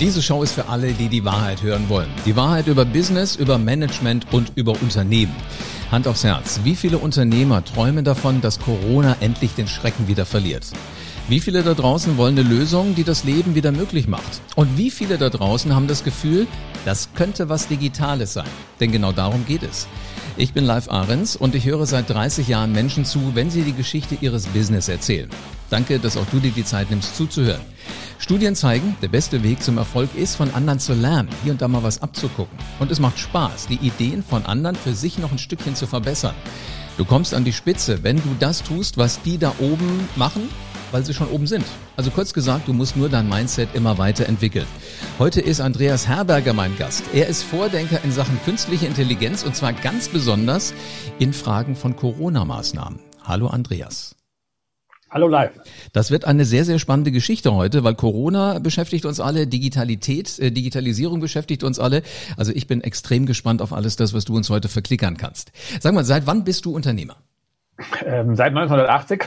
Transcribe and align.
Diese 0.00 0.22
Show 0.22 0.42
ist 0.42 0.52
für 0.52 0.66
alle, 0.66 0.94
die 0.94 1.10
die 1.10 1.26
Wahrheit 1.26 1.62
hören 1.62 1.90
wollen. 1.90 2.08
Die 2.24 2.34
Wahrheit 2.34 2.68
über 2.68 2.86
Business, 2.86 3.36
über 3.36 3.58
Management 3.58 4.32
und 4.32 4.50
über 4.54 4.72
Unternehmen. 4.80 5.36
Hand 5.90 6.08
aufs 6.08 6.24
Herz. 6.24 6.60
Wie 6.64 6.74
viele 6.74 6.96
Unternehmer 6.96 7.62
träumen 7.62 8.02
davon, 8.02 8.40
dass 8.40 8.58
Corona 8.58 9.18
endlich 9.20 9.52
den 9.52 9.68
Schrecken 9.68 10.08
wieder 10.08 10.24
verliert? 10.24 10.68
Wie 11.28 11.38
viele 11.38 11.62
da 11.62 11.74
draußen 11.74 12.16
wollen 12.16 12.38
eine 12.38 12.48
Lösung, 12.48 12.94
die 12.94 13.04
das 13.04 13.24
Leben 13.24 13.54
wieder 13.54 13.72
möglich 13.72 14.08
macht? 14.08 14.40
Und 14.56 14.78
wie 14.78 14.90
viele 14.90 15.18
da 15.18 15.28
draußen 15.28 15.74
haben 15.74 15.86
das 15.86 16.02
Gefühl, 16.02 16.46
das 16.86 17.10
könnte 17.14 17.50
was 17.50 17.68
Digitales 17.68 18.32
sein? 18.32 18.48
Denn 18.80 18.92
genau 18.92 19.12
darum 19.12 19.44
geht 19.44 19.62
es. 19.62 19.86
Ich 20.36 20.52
bin 20.52 20.64
Live 20.64 20.88
Ahrens 20.88 21.36
und 21.36 21.54
ich 21.54 21.66
höre 21.66 21.86
seit 21.86 22.08
30 22.08 22.48
Jahren 22.48 22.72
Menschen 22.72 23.04
zu, 23.04 23.34
wenn 23.34 23.50
sie 23.50 23.62
die 23.62 23.72
Geschichte 23.72 24.16
ihres 24.20 24.46
Business 24.46 24.88
erzählen. 24.88 25.28
Danke, 25.70 25.98
dass 25.98 26.16
auch 26.16 26.26
du 26.30 26.38
dir 26.38 26.52
die 26.52 26.64
Zeit 26.64 26.90
nimmst 26.90 27.16
zuzuhören. 27.16 27.60
Studien 28.18 28.54
zeigen, 28.54 28.96
der 29.02 29.08
beste 29.08 29.42
Weg 29.42 29.62
zum 29.62 29.78
Erfolg 29.78 30.10
ist, 30.14 30.36
von 30.36 30.52
anderen 30.54 30.78
zu 30.78 30.94
lernen, 30.94 31.28
hier 31.42 31.52
und 31.52 31.62
da 31.62 31.68
mal 31.68 31.82
was 31.82 32.02
abzugucken. 32.02 32.56
Und 32.78 32.90
es 32.90 33.00
macht 33.00 33.18
Spaß, 33.18 33.66
die 33.66 33.86
Ideen 33.86 34.22
von 34.22 34.46
anderen 34.46 34.76
für 34.76 34.94
sich 34.94 35.18
noch 35.18 35.32
ein 35.32 35.38
Stückchen 35.38 35.74
zu 35.74 35.86
verbessern. 35.86 36.34
Du 36.96 37.04
kommst 37.04 37.34
an 37.34 37.44
die 37.44 37.52
Spitze, 37.52 38.02
wenn 38.02 38.16
du 38.16 38.36
das 38.38 38.62
tust, 38.62 38.98
was 38.98 39.22
die 39.22 39.38
da 39.38 39.52
oben 39.58 40.08
machen 40.16 40.48
weil 40.90 41.04
sie 41.04 41.14
schon 41.14 41.28
oben 41.28 41.46
sind. 41.46 41.64
Also 41.96 42.10
kurz 42.10 42.32
gesagt, 42.32 42.68
du 42.68 42.72
musst 42.72 42.96
nur 42.96 43.08
dein 43.08 43.28
Mindset 43.28 43.74
immer 43.74 43.98
weiterentwickeln. 43.98 44.66
Heute 45.18 45.40
ist 45.40 45.60
Andreas 45.60 46.08
Herberger 46.08 46.52
mein 46.52 46.76
Gast. 46.76 47.04
Er 47.12 47.26
ist 47.26 47.42
Vordenker 47.42 48.02
in 48.04 48.12
Sachen 48.12 48.38
künstliche 48.44 48.86
Intelligenz 48.86 49.42
und 49.44 49.56
zwar 49.56 49.72
ganz 49.72 50.08
besonders 50.08 50.74
in 51.18 51.32
Fragen 51.32 51.76
von 51.76 51.96
Corona-Maßnahmen. 51.96 53.00
Hallo 53.24 53.48
Andreas. 53.48 54.16
Hallo 55.10 55.26
live. 55.26 55.50
Das 55.92 56.12
wird 56.12 56.24
eine 56.24 56.44
sehr, 56.44 56.64
sehr 56.64 56.78
spannende 56.78 57.10
Geschichte 57.10 57.52
heute, 57.52 57.82
weil 57.82 57.96
Corona 57.96 58.60
beschäftigt 58.60 59.04
uns 59.04 59.18
alle, 59.18 59.48
Digitalität, 59.48 60.38
äh, 60.38 60.52
Digitalisierung 60.52 61.18
beschäftigt 61.18 61.64
uns 61.64 61.80
alle. 61.80 62.02
Also 62.36 62.52
ich 62.52 62.68
bin 62.68 62.80
extrem 62.80 63.26
gespannt 63.26 63.60
auf 63.60 63.72
alles 63.72 63.96
das, 63.96 64.14
was 64.14 64.24
du 64.24 64.36
uns 64.36 64.50
heute 64.50 64.68
verklickern 64.68 65.16
kannst. 65.16 65.50
Sag 65.80 65.94
mal, 65.94 66.04
seit 66.04 66.28
wann 66.28 66.44
bist 66.44 66.64
du 66.64 66.72
Unternehmer? 66.72 67.16
Ähm, 68.06 68.36
seit 68.36 68.48
1980. 68.48 69.24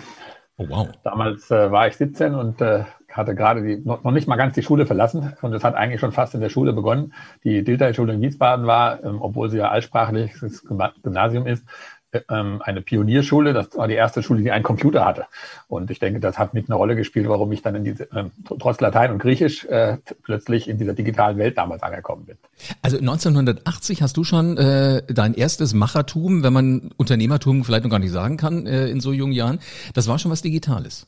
Oh, 0.58 0.70
wow. 0.70 0.90
Damals 1.04 1.50
äh, 1.50 1.72
war 1.72 1.88
ich 1.88 1.96
17 1.98 2.36
und 2.36 2.62
äh, 2.62 2.84
hatte 3.10 3.34
gerade 3.34 3.64
die, 3.64 3.78
noch, 3.78 4.04
noch, 4.04 4.12
nicht 4.12 4.28
mal 4.28 4.36
ganz 4.36 4.54
die 4.54 4.62
Schule 4.62 4.86
verlassen. 4.86 5.34
Und 5.42 5.54
es 5.54 5.64
hat 5.64 5.74
eigentlich 5.76 6.00
schon 6.00 6.12
fast 6.12 6.36
in 6.36 6.42
der 6.42 6.50
Schule 6.50 6.74
begonnen. 6.74 7.14
Die 7.44 7.64
Dilthey-Schule 7.64 8.14
in 8.14 8.22
Wiesbaden 8.22 8.68
war, 8.68 9.04
ähm, 9.04 9.22
obwohl 9.22 9.50
sie 9.50 9.58
ja 9.58 9.70
altsprachliches 9.70 10.64
Gymnasium 11.02 11.48
ist, 11.48 11.66
ähm, 12.30 12.62
eine 12.64 12.82
Pionierschule. 12.82 13.54
Das 13.54 13.76
war 13.76 13.88
die 13.88 13.96
erste 13.96 14.24
Schule, 14.24 14.42
die 14.42 14.52
einen 14.52 14.64
Computer 14.64 15.06
hatte. 15.06 15.26
Und 15.68 15.92
ich 15.92 16.00
denke, 16.00 16.20
das 16.20 16.38
hat 16.38 16.54
mit 16.54 16.70
eine 16.70 16.76
Rolle 16.76 16.96
gespielt, 16.96 17.28
warum 17.28 17.52
ich 17.52 17.62
dann 17.62 17.76
in 17.76 17.84
diese, 17.84 18.08
ähm, 18.16 18.32
trotz 18.60 18.80
Latein 18.82 19.12
und 19.12 19.20
Griechisch 19.20 19.66
äh, 19.66 19.98
plötzlich 20.24 20.68
in 20.68 20.78
dieser 20.78 20.94
digitalen 20.94 21.38
Welt 21.38 21.58
damals 21.58 21.84
angekommen 21.84 22.26
bin. 22.26 22.38
Also 22.82 22.98
1980 22.98 24.02
hast 24.02 24.18
du 24.18 24.24
schon 24.24 24.58
äh, 24.58 25.02
dein 25.08 25.34
erstes 25.34 25.74
Machertum, 25.74 26.44
wenn 26.44 26.54
man 26.54 26.92
Unternehmertum 26.98 27.64
vielleicht 27.64 27.84
noch 27.84 27.92
gar 27.92 28.00
nicht 28.00 28.12
sagen 28.12 28.38
kann 28.38 28.66
äh, 28.66 28.88
in 28.88 29.00
so 29.00 29.12
jungen 29.12 29.34
Jahren. 29.34 29.60
Das 29.94 30.08
war 30.08 30.20
schon 30.20 30.32
was 30.32 30.42
Digitales. 30.42 31.08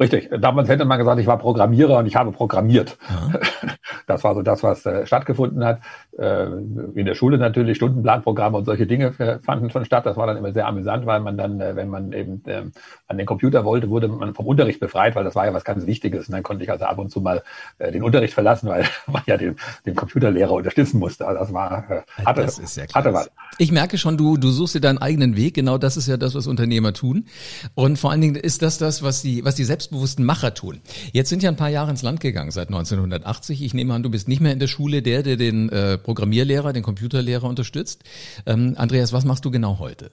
Richtig. 0.00 0.28
Damals 0.40 0.68
hätte 0.68 0.84
man 0.84 0.98
gesagt, 0.98 1.20
ich 1.20 1.26
war 1.26 1.38
Programmierer 1.38 1.98
und 1.98 2.06
ich 2.06 2.16
habe 2.16 2.32
programmiert. 2.32 2.98
Ja. 3.08 3.40
Das 4.06 4.22
war 4.22 4.34
so 4.34 4.42
das, 4.42 4.62
was 4.62 4.84
äh, 4.84 5.06
stattgefunden 5.06 5.64
hat. 5.64 5.80
Äh, 6.16 6.46
in 6.46 7.06
der 7.06 7.16
Schule 7.16 7.38
natürlich 7.38 7.76
Stundenplanprogramme 7.76 8.56
und 8.56 8.66
solche 8.66 8.86
Dinge 8.86 9.12
fanden 9.42 9.70
schon 9.70 9.84
statt. 9.84 10.06
Das 10.06 10.16
war 10.16 10.28
dann 10.28 10.36
immer 10.36 10.52
sehr 10.52 10.66
amüsant, 10.66 11.06
weil 11.06 11.18
man 11.20 11.36
dann, 11.36 11.60
äh, 11.60 11.74
wenn 11.74 11.88
man 11.88 12.12
eben 12.12 12.40
ähm, 12.46 12.72
an 13.08 13.18
den 13.18 13.26
Computer 13.26 13.64
wollte, 13.64 13.90
wurde 13.90 14.06
man 14.06 14.32
vom 14.32 14.46
Unterricht 14.46 14.78
befreit, 14.78 15.16
weil 15.16 15.24
das 15.24 15.34
war 15.34 15.44
ja 15.44 15.52
was 15.52 15.64
ganz 15.64 15.86
Wichtiges. 15.86 16.28
Und 16.28 16.32
dann 16.32 16.44
konnte 16.44 16.62
ich 16.62 16.70
also 16.70 16.84
ab 16.84 16.98
und 16.98 17.10
zu 17.10 17.20
mal 17.20 17.42
äh, 17.78 17.90
den 17.90 18.04
Unterricht 18.04 18.32
verlassen, 18.32 18.68
weil 18.68 18.84
man 19.08 19.22
ja 19.26 19.36
den, 19.36 19.56
den 19.86 19.96
Computerlehrer 19.96 20.52
unterstützen 20.52 21.00
musste. 21.00 21.26
Also 21.26 21.40
das 21.40 21.52
war 21.52 22.04
hatte, 22.24 22.42
das 22.42 22.60
ist 22.60 22.76
ja 22.76 22.84
hatte 22.94 23.12
was. 23.12 23.30
Ich 23.58 23.72
merke 23.72 23.98
schon, 23.98 24.16
du 24.16 24.36
du 24.36 24.50
suchst 24.50 24.76
dir 24.76 24.80
deinen 24.80 24.98
eigenen 24.98 25.36
Weg. 25.36 25.54
Genau 25.54 25.78
das 25.78 25.96
ist 25.96 26.06
ja 26.06 26.16
das, 26.16 26.36
was 26.36 26.46
Unternehmer 26.46 26.92
tun. 26.92 27.26
Und 27.74 27.98
vor 27.98 28.12
allen 28.12 28.20
Dingen 28.20 28.36
ist 28.36 28.62
das 28.62 28.78
das, 28.78 29.02
was 29.02 29.22
die 29.22 29.44
was 29.44 29.56
die 29.56 29.64
selbstbewussten 29.64 30.24
Macher 30.24 30.54
tun. 30.54 30.80
Jetzt 31.12 31.28
sind 31.28 31.42
ja 31.42 31.50
ein 31.50 31.56
paar 31.56 31.70
Jahre 31.70 31.90
ins 31.90 32.02
Land 32.02 32.20
gegangen 32.20 32.52
seit 32.52 32.68
1980. 32.68 33.62
Ich 33.64 33.74
nehme 33.74 33.94
an, 33.94 34.04
du 34.04 34.10
bist 34.10 34.28
nicht 34.28 34.40
mehr 34.40 34.52
in 34.52 34.60
der 34.60 34.68
Schule 34.68 35.02
der, 35.02 35.24
der 35.24 35.36
den 35.36 35.70
äh, 35.70 35.98
Programmierlehrer, 36.04 36.72
den 36.72 36.84
Computerlehrer 36.84 37.44
unterstützt. 37.48 38.04
Ähm, 38.46 38.74
Andreas, 38.76 39.12
was 39.12 39.24
machst 39.24 39.44
du 39.44 39.50
genau 39.50 39.80
heute? 39.80 40.12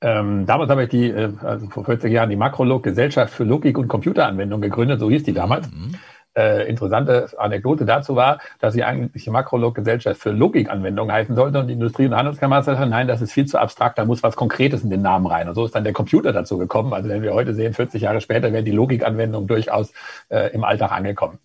Ähm, 0.00 0.46
damals 0.46 0.70
habe 0.70 0.84
ich 0.84 0.88
die, 0.88 1.10
äh, 1.10 1.32
also 1.42 1.68
vor 1.68 1.84
40 1.84 2.10
Jahren, 2.10 2.30
die 2.30 2.36
Makrolog 2.36 2.82
Gesellschaft 2.82 3.32
für 3.32 3.44
Logik 3.44 3.78
und 3.78 3.88
Computeranwendung 3.88 4.60
gegründet, 4.60 4.98
so 4.98 5.10
hieß 5.10 5.22
die 5.22 5.32
damals. 5.32 5.70
Mhm. 5.70 5.94
Äh, 6.34 6.66
interessante 6.66 7.28
Anekdote 7.36 7.84
dazu 7.84 8.16
war, 8.16 8.38
dass 8.58 8.72
sie 8.72 8.82
eigentlich 8.82 9.24
die 9.24 9.30
Makrolog-Gesellschaft 9.30 10.18
für 10.18 10.30
Logikanwendungen 10.30 11.14
heißen 11.14 11.34
sollte 11.36 11.58
und 11.58 11.66
die 11.66 11.74
Industrie- 11.74 12.06
und 12.06 12.16
Handelskammer 12.16 12.62
sagte, 12.62 12.86
nein, 12.86 13.06
das 13.06 13.20
ist 13.20 13.32
viel 13.32 13.44
zu 13.44 13.58
abstrakt, 13.58 13.98
da 13.98 14.06
muss 14.06 14.22
was 14.22 14.34
Konkretes 14.34 14.82
in 14.82 14.88
den 14.88 15.02
Namen 15.02 15.26
rein. 15.26 15.46
Und 15.46 15.54
so 15.54 15.66
ist 15.66 15.74
dann 15.74 15.84
der 15.84 15.92
Computer 15.92 16.32
dazu 16.32 16.56
gekommen. 16.56 16.94
Also 16.94 17.10
wenn 17.10 17.20
wir 17.20 17.34
heute 17.34 17.54
sehen, 17.54 17.74
40 17.74 18.00
Jahre 18.02 18.22
später 18.22 18.50
wären 18.50 18.64
die 18.64 18.72
Logikanwendungen 18.72 19.46
durchaus 19.46 19.92
äh, 20.30 20.54
im 20.54 20.64
Alltag 20.64 20.92
angekommen. 20.92 21.38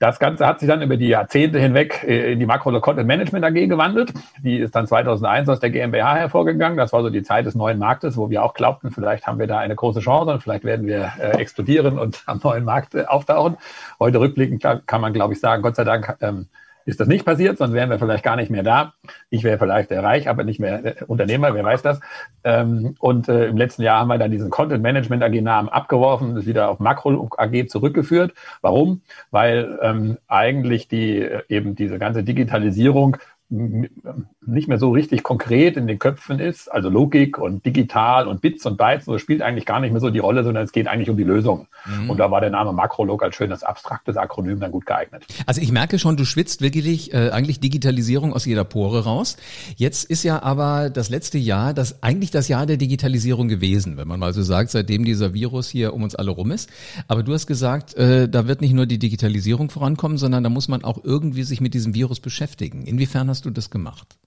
Das 0.00 0.18
Ganze 0.18 0.46
hat 0.46 0.60
sich 0.60 0.66
dann 0.66 0.80
über 0.80 0.96
die 0.96 1.08
Jahrzehnte 1.08 1.60
hinweg 1.60 2.02
äh, 2.08 2.32
in 2.32 2.40
die 2.40 2.46
Makro 2.46 2.80
Content 2.80 3.06
Management 3.06 3.44
AG 3.44 3.68
gewandelt. 3.68 4.14
Die 4.42 4.56
ist 4.56 4.74
dann 4.74 4.86
2001 4.86 5.46
aus 5.50 5.60
der 5.60 5.68
GmbH 5.68 6.16
hervorgegangen. 6.16 6.78
Das 6.78 6.94
war 6.94 7.02
so 7.02 7.10
die 7.10 7.22
Zeit 7.22 7.44
des 7.44 7.54
neuen 7.54 7.78
Marktes, 7.78 8.16
wo 8.16 8.30
wir 8.30 8.42
auch 8.42 8.54
glaubten, 8.54 8.90
vielleicht 8.92 9.26
haben 9.26 9.38
wir 9.38 9.46
da 9.46 9.58
eine 9.58 9.76
große 9.76 10.00
Chance 10.00 10.32
und 10.32 10.42
vielleicht 10.42 10.64
werden 10.64 10.86
wir 10.86 11.12
äh, 11.20 11.36
explodieren 11.38 11.98
und 11.98 12.22
am 12.26 12.40
neuen 12.42 12.64
Markt 12.64 12.94
äh, 12.94 13.04
auftauchen. 13.04 13.58
Heute 13.98 14.20
rückblickend 14.20 14.64
kann 14.86 15.00
man, 15.02 15.12
glaube 15.12 15.34
ich, 15.34 15.40
sagen, 15.40 15.62
Gott 15.62 15.76
sei 15.76 15.84
Dank 15.84 16.16
ähm, 16.22 16.48
ist 16.90 17.00
das 17.00 17.08
nicht 17.08 17.24
passiert, 17.24 17.58
sonst 17.58 17.72
wären 17.72 17.88
wir 17.88 17.98
vielleicht 17.98 18.24
gar 18.24 18.36
nicht 18.36 18.50
mehr 18.50 18.62
da. 18.62 18.94
Ich 19.30 19.44
wäre 19.44 19.58
vielleicht 19.58 19.90
reich, 19.92 20.28
aber 20.28 20.44
nicht 20.44 20.60
mehr 20.60 20.96
Unternehmer, 21.06 21.54
wer 21.54 21.64
weiß 21.64 21.82
das. 21.82 22.00
Ähm, 22.44 22.96
und 22.98 23.28
äh, 23.28 23.46
im 23.46 23.56
letzten 23.56 23.82
Jahr 23.82 24.00
haben 24.00 24.08
wir 24.08 24.18
dann 24.18 24.30
diesen 24.30 24.50
Content 24.50 24.82
Management 24.82 25.22
AG 25.22 25.40
Namen 25.40 25.68
abgeworfen, 25.68 26.36
ist 26.36 26.46
wieder 26.46 26.68
auf 26.68 26.80
Makro 26.80 27.30
AG 27.36 27.68
zurückgeführt. 27.68 28.32
Warum? 28.60 29.02
Weil 29.30 29.78
ähm, 29.82 30.18
eigentlich 30.26 30.88
die 30.88 31.18
äh, 31.18 31.42
eben 31.48 31.74
diese 31.76 31.98
ganze 31.98 32.24
Digitalisierung 32.24 33.16
nicht 33.50 34.68
mehr 34.68 34.78
so 34.78 34.92
richtig 34.92 35.24
konkret 35.24 35.76
in 35.76 35.88
den 35.88 35.98
Köpfen 35.98 36.38
ist, 36.38 36.68
also 36.68 36.88
Logik 36.88 37.36
und 37.36 37.66
digital 37.66 38.28
und 38.28 38.40
Bits 38.40 38.64
und 38.64 38.76
Bytes, 38.76 39.06
das 39.06 39.20
spielt 39.20 39.42
eigentlich 39.42 39.66
gar 39.66 39.80
nicht 39.80 39.90
mehr 39.90 40.00
so 40.00 40.10
die 40.10 40.20
Rolle, 40.20 40.44
sondern 40.44 40.62
es 40.62 40.70
geht 40.70 40.86
eigentlich 40.86 41.10
um 41.10 41.16
die 41.16 41.24
Lösung. 41.24 41.66
Mhm. 41.84 42.10
Und 42.10 42.18
da 42.18 42.30
war 42.30 42.40
der 42.40 42.50
Name 42.50 42.72
Makrolog 42.72 43.24
als 43.24 43.34
schönes 43.34 43.64
abstraktes 43.64 44.16
Akronym 44.16 44.60
dann 44.60 44.70
gut 44.70 44.86
geeignet. 44.86 45.26
Also 45.46 45.60
ich 45.60 45.72
merke 45.72 45.98
schon, 45.98 46.16
du 46.16 46.24
schwitzt 46.24 46.62
wirklich 46.62 47.12
äh, 47.12 47.30
eigentlich 47.30 47.58
Digitalisierung 47.58 48.32
aus 48.32 48.44
jeder 48.44 48.62
Pore 48.62 49.02
raus. 49.04 49.36
Jetzt 49.76 50.04
ist 50.04 50.22
ja 50.22 50.42
aber 50.42 50.88
das 50.88 51.10
letzte 51.10 51.38
Jahr 51.38 51.74
das 51.74 52.04
eigentlich 52.04 52.30
das 52.30 52.46
Jahr 52.46 52.66
der 52.66 52.76
Digitalisierung 52.76 53.48
gewesen, 53.48 53.96
wenn 53.96 54.06
man 54.06 54.20
mal 54.20 54.32
so 54.32 54.42
sagt, 54.42 54.70
seitdem 54.70 55.04
dieser 55.04 55.34
Virus 55.34 55.68
hier 55.68 55.92
um 55.92 56.04
uns 56.04 56.14
alle 56.14 56.30
rum 56.30 56.52
ist. 56.52 56.70
Aber 57.08 57.24
du 57.24 57.32
hast 57.32 57.48
gesagt, 57.48 57.94
äh, 57.94 58.28
da 58.28 58.46
wird 58.46 58.60
nicht 58.60 58.74
nur 58.74 58.86
die 58.86 58.98
Digitalisierung 58.98 59.70
vorankommen, 59.70 60.18
sondern 60.18 60.44
da 60.44 60.50
muss 60.50 60.68
man 60.68 60.84
auch 60.84 61.02
irgendwie 61.02 61.42
sich 61.42 61.60
mit 61.60 61.74
diesem 61.74 61.94
Virus 61.94 62.20
beschäftigen. 62.20 62.82
Inwiefern 62.82 63.28
hast 63.28 63.39
hast 63.40 63.46
du 63.46 63.50
das 63.50 63.70
gemacht? 63.70 64.18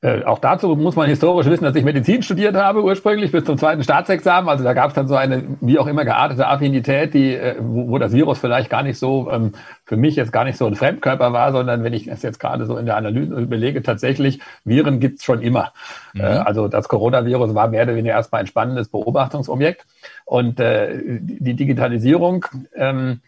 Äh, 0.00 0.22
auch 0.24 0.38
dazu 0.38 0.76
muss 0.76 0.94
man 0.94 1.08
historisch 1.08 1.48
wissen, 1.48 1.64
dass 1.64 1.74
ich 1.74 1.84
Medizin 1.84 2.22
studiert 2.22 2.54
habe 2.54 2.84
ursprünglich 2.84 3.32
bis 3.32 3.44
zum 3.44 3.58
zweiten 3.58 3.82
Staatsexamen. 3.82 4.48
Also 4.48 4.62
da 4.62 4.74
gab 4.74 4.90
es 4.90 4.94
dann 4.94 5.08
so 5.08 5.16
eine 5.16 5.56
wie 5.60 5.80
auch 5.80 5.88
immer 5.88 6.04
geartete 6.04 6.46
Affinität, 6.46 7.14
die, 7.14 7.34
äh, 7.34 7.56
wo, 7.58 7.88
wo 7.88 7.98
das 7.98 8.12
Virus 8.12 8.38
vielleicht 8.38 8.70
gar 8.70 8.84
nicht 8.84 8.96
so 8.96 9.28
ähm, 9.28 9.52
für 9.84 9.96
mich 9.96 10.14
jetzt 10.14 10.32
gar 10.32 10.44
nicht 10.44 10.56
so 10.56 10.66
ein 10.66 10.76
Fremdkörper 10.76 11.32
war, 11.32 11.50
sondern 11.50 11.82
wenn 11.82 11.94
ich 11.94 12.06
es 12.06 12.22
jetzt 12.22 12.38
gerade 12.38 12.64
so 12.66 12.76
in 12.76 12.86
der 12.86 12.96
Analyse 12.96 13.34
überlege, 13.34 13.82
tatsächlich 13.82 14.40
Viren 14.64 15.00
gibt's 15.00 15.24
schon 15.24 15.42
immer. 15.42 15.72
Mhm. 16.12 16.20
Äh, 16.20 16.24
also 16.24 16.68
das 16.68 16.86
Coronavirus 16.86 17.56
war 17.56 17.66
mehr 17.66 17.82
oder 17.82 17.96
weniger 17.96 18.14
erstmal 18.14 18.42
ein 18.42 18.46
spannendes 18.46 18.88
Beobachtungsobjekt 18.88 19.84
und 20.26 20.60
äh, 20.60 21.18
die 21.20 21.54
Digitalisierung 21.54 22.46
ähm, 22.76 23.20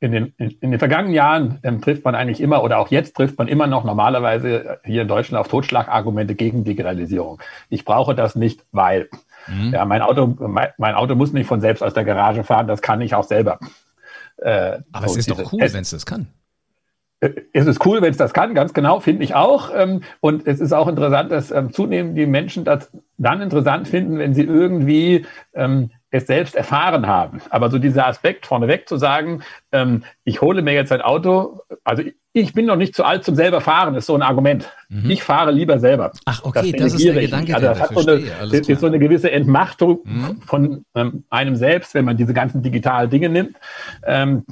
in 0.00 0.12
den, 0.12 0.34
in 0.38 0.70
den 0.70 0.78
vergangenen 0.78 1.14
Jahren 1.14 1.58
ähm, 1.62 1.80
trifft 1.80 2.04
man 2.04 2.14
eigentlich 2.14 2.40
immer 2.40 2.62
oder 2.62 2.78
auch 2.78 2.88
jetzt 2.88 3.16
trifft 3.16 3.38
man 3.38 3.48
immer 3.48 3.66
noch 3.66 3.84
normalerweise 3.84 4.80
hier 4.84 5.02
in 5.02 5.08
Deutschland 5.08 5.40
auf 5.40 5.48
Totschlagargumente 5.48 6.34
gegen 6.34 6.64
Digitalisierung. 6.64 7.40
Ich 7.68 7.84
brauche 7.84 8.14
das 8.14 8.34
nicht, 8.34 8.64
weil 8.72 9.08
mhm. 9.46 9.72
ja, 9.72 9.84
mein 9.84 10.02
Auto, 10.02 10.26
mein, 10.26 10.68
mein, 10.78 10.94
Auto 10.94 11.14
muss 11.14 11.32
nicht 11.32 11.46
von 11.46 11.60
selbst 11.60 11.82
aus 11.82 11.94
der 11.94 12.04
Garage 12.04 12.44
fahren, 12.44 12.66
das 12.66 12.82
kann 12.82 13.00
ich 13.00 13.14
auch 13.14 13.24
selber. 13.24 13.58
Äh, 14.38 14.78
Aber 14.92 15.06
es 15.06 15.16
ist 15.16 15.30
doch 15.30 15.52
cool, 15.52 15.60
wenn 15.60 15.82
es 15.82 15.90
das 15.90 16.06
kann. 16.06 16.28
Äh, 17.20 17.32
es 17.52 17.66
ist 17.66 17.84
cool, 17.86 18.02
wenn 18.02 18.10
es 18.10 18.16
das 18.16 18.32
kann, 18.32 18.54
ganz 18.54 18.72
genau, 18.72 19.00
finde 19.00 19.24
ich 19.24 19.34
auch. 19.34 19.70
Ähm, 19.74 20.02
und 20.20 20.46
es 20.46 20.60
ist 20.60 20.72
auch 20.72 20.88
interessant, 20.88 21.30
dass 21.30 21.50
ähm, 21.50 21.72
zunehmend 21.72 22.16
die 22.16 22.26
Menschen 22.26 22.64
das 22.64 22.90
dann 23.18 23.42
interessant 23.42 23.88
finden, 23.88 24.18
wenn 24.18 24.34
sie 24.34 24.44
irgendwie 24.44 25.26
ähm, 25.54 25.90
es 26.10 26.26
selbst 26.26 26.56
erfahren 26.56 27.06
haben. 27.06 27.40
Aber 27.50 27.70
so 27.70 27.78
dieser 27.78 28.06
Aspekt 28.06 28.46
vorneweg 28.46 28.88
zu 28.88 28.96
sagen, 28.96 29.42
ähm, 29.72 30.04
ich 30.24 30.40
hole 30.40 30.62
mir 30.62 30.74
jetzt 30.74 30.92
ein 30.92 31.00
Auto, 31.00 31.60
also 31.84 32.02
ich 32.32 32.52
bin 32.52 32.66
noch 32.66 32.76
nicht 32.76 32.94
zu 32.94 33.04
alt 33.04 33.24
zum 33.24 33.34
selber 33.34 33.60
fahren, 33.60 33.94
ist 33.94 34.06
so 34.06 34.14
ein 34.14 34.22
Argument. 34.22 34.70
Mhm. 34.88 35.10
Ich 35.10 35.22
fahre 35.22 35.50
lieber 35.50 35.78
selber. 35.78 36.12
Ach, 36.26 36.44
okay, 36.44 36.72
das, 36.72 36.92
das 36.92 36.94
ist 36.94 37.04
der 37.04 37.22
Gedanke. 37.22 37.54
Also 37.54 37.66
das 37.66 37.80
hat 37.80 37.94
so 37.94 38.00
eine, 38.00 38.22
das 38.50 38.68
ist 38.68 38.80
so 38.80 38.86
eine 38.86 38.98
gewisse 38.98 39.30
Entmachtung 39.30 40.00
mhm. 40.04 40.40
von 40.42 40.84
ähm, 40.94 41.24
einem 41.30 41.56
selbst, 41.56 41.94
wenn 41.94 42.04
man 42.04 42.16
diese 42.16 42.34
ganzen 42.34 42.62
digitalen 42.62 43.10
Dinge 43.10 43.28
nimmt. 43.28 43.56
Ähm, 44.04 44.44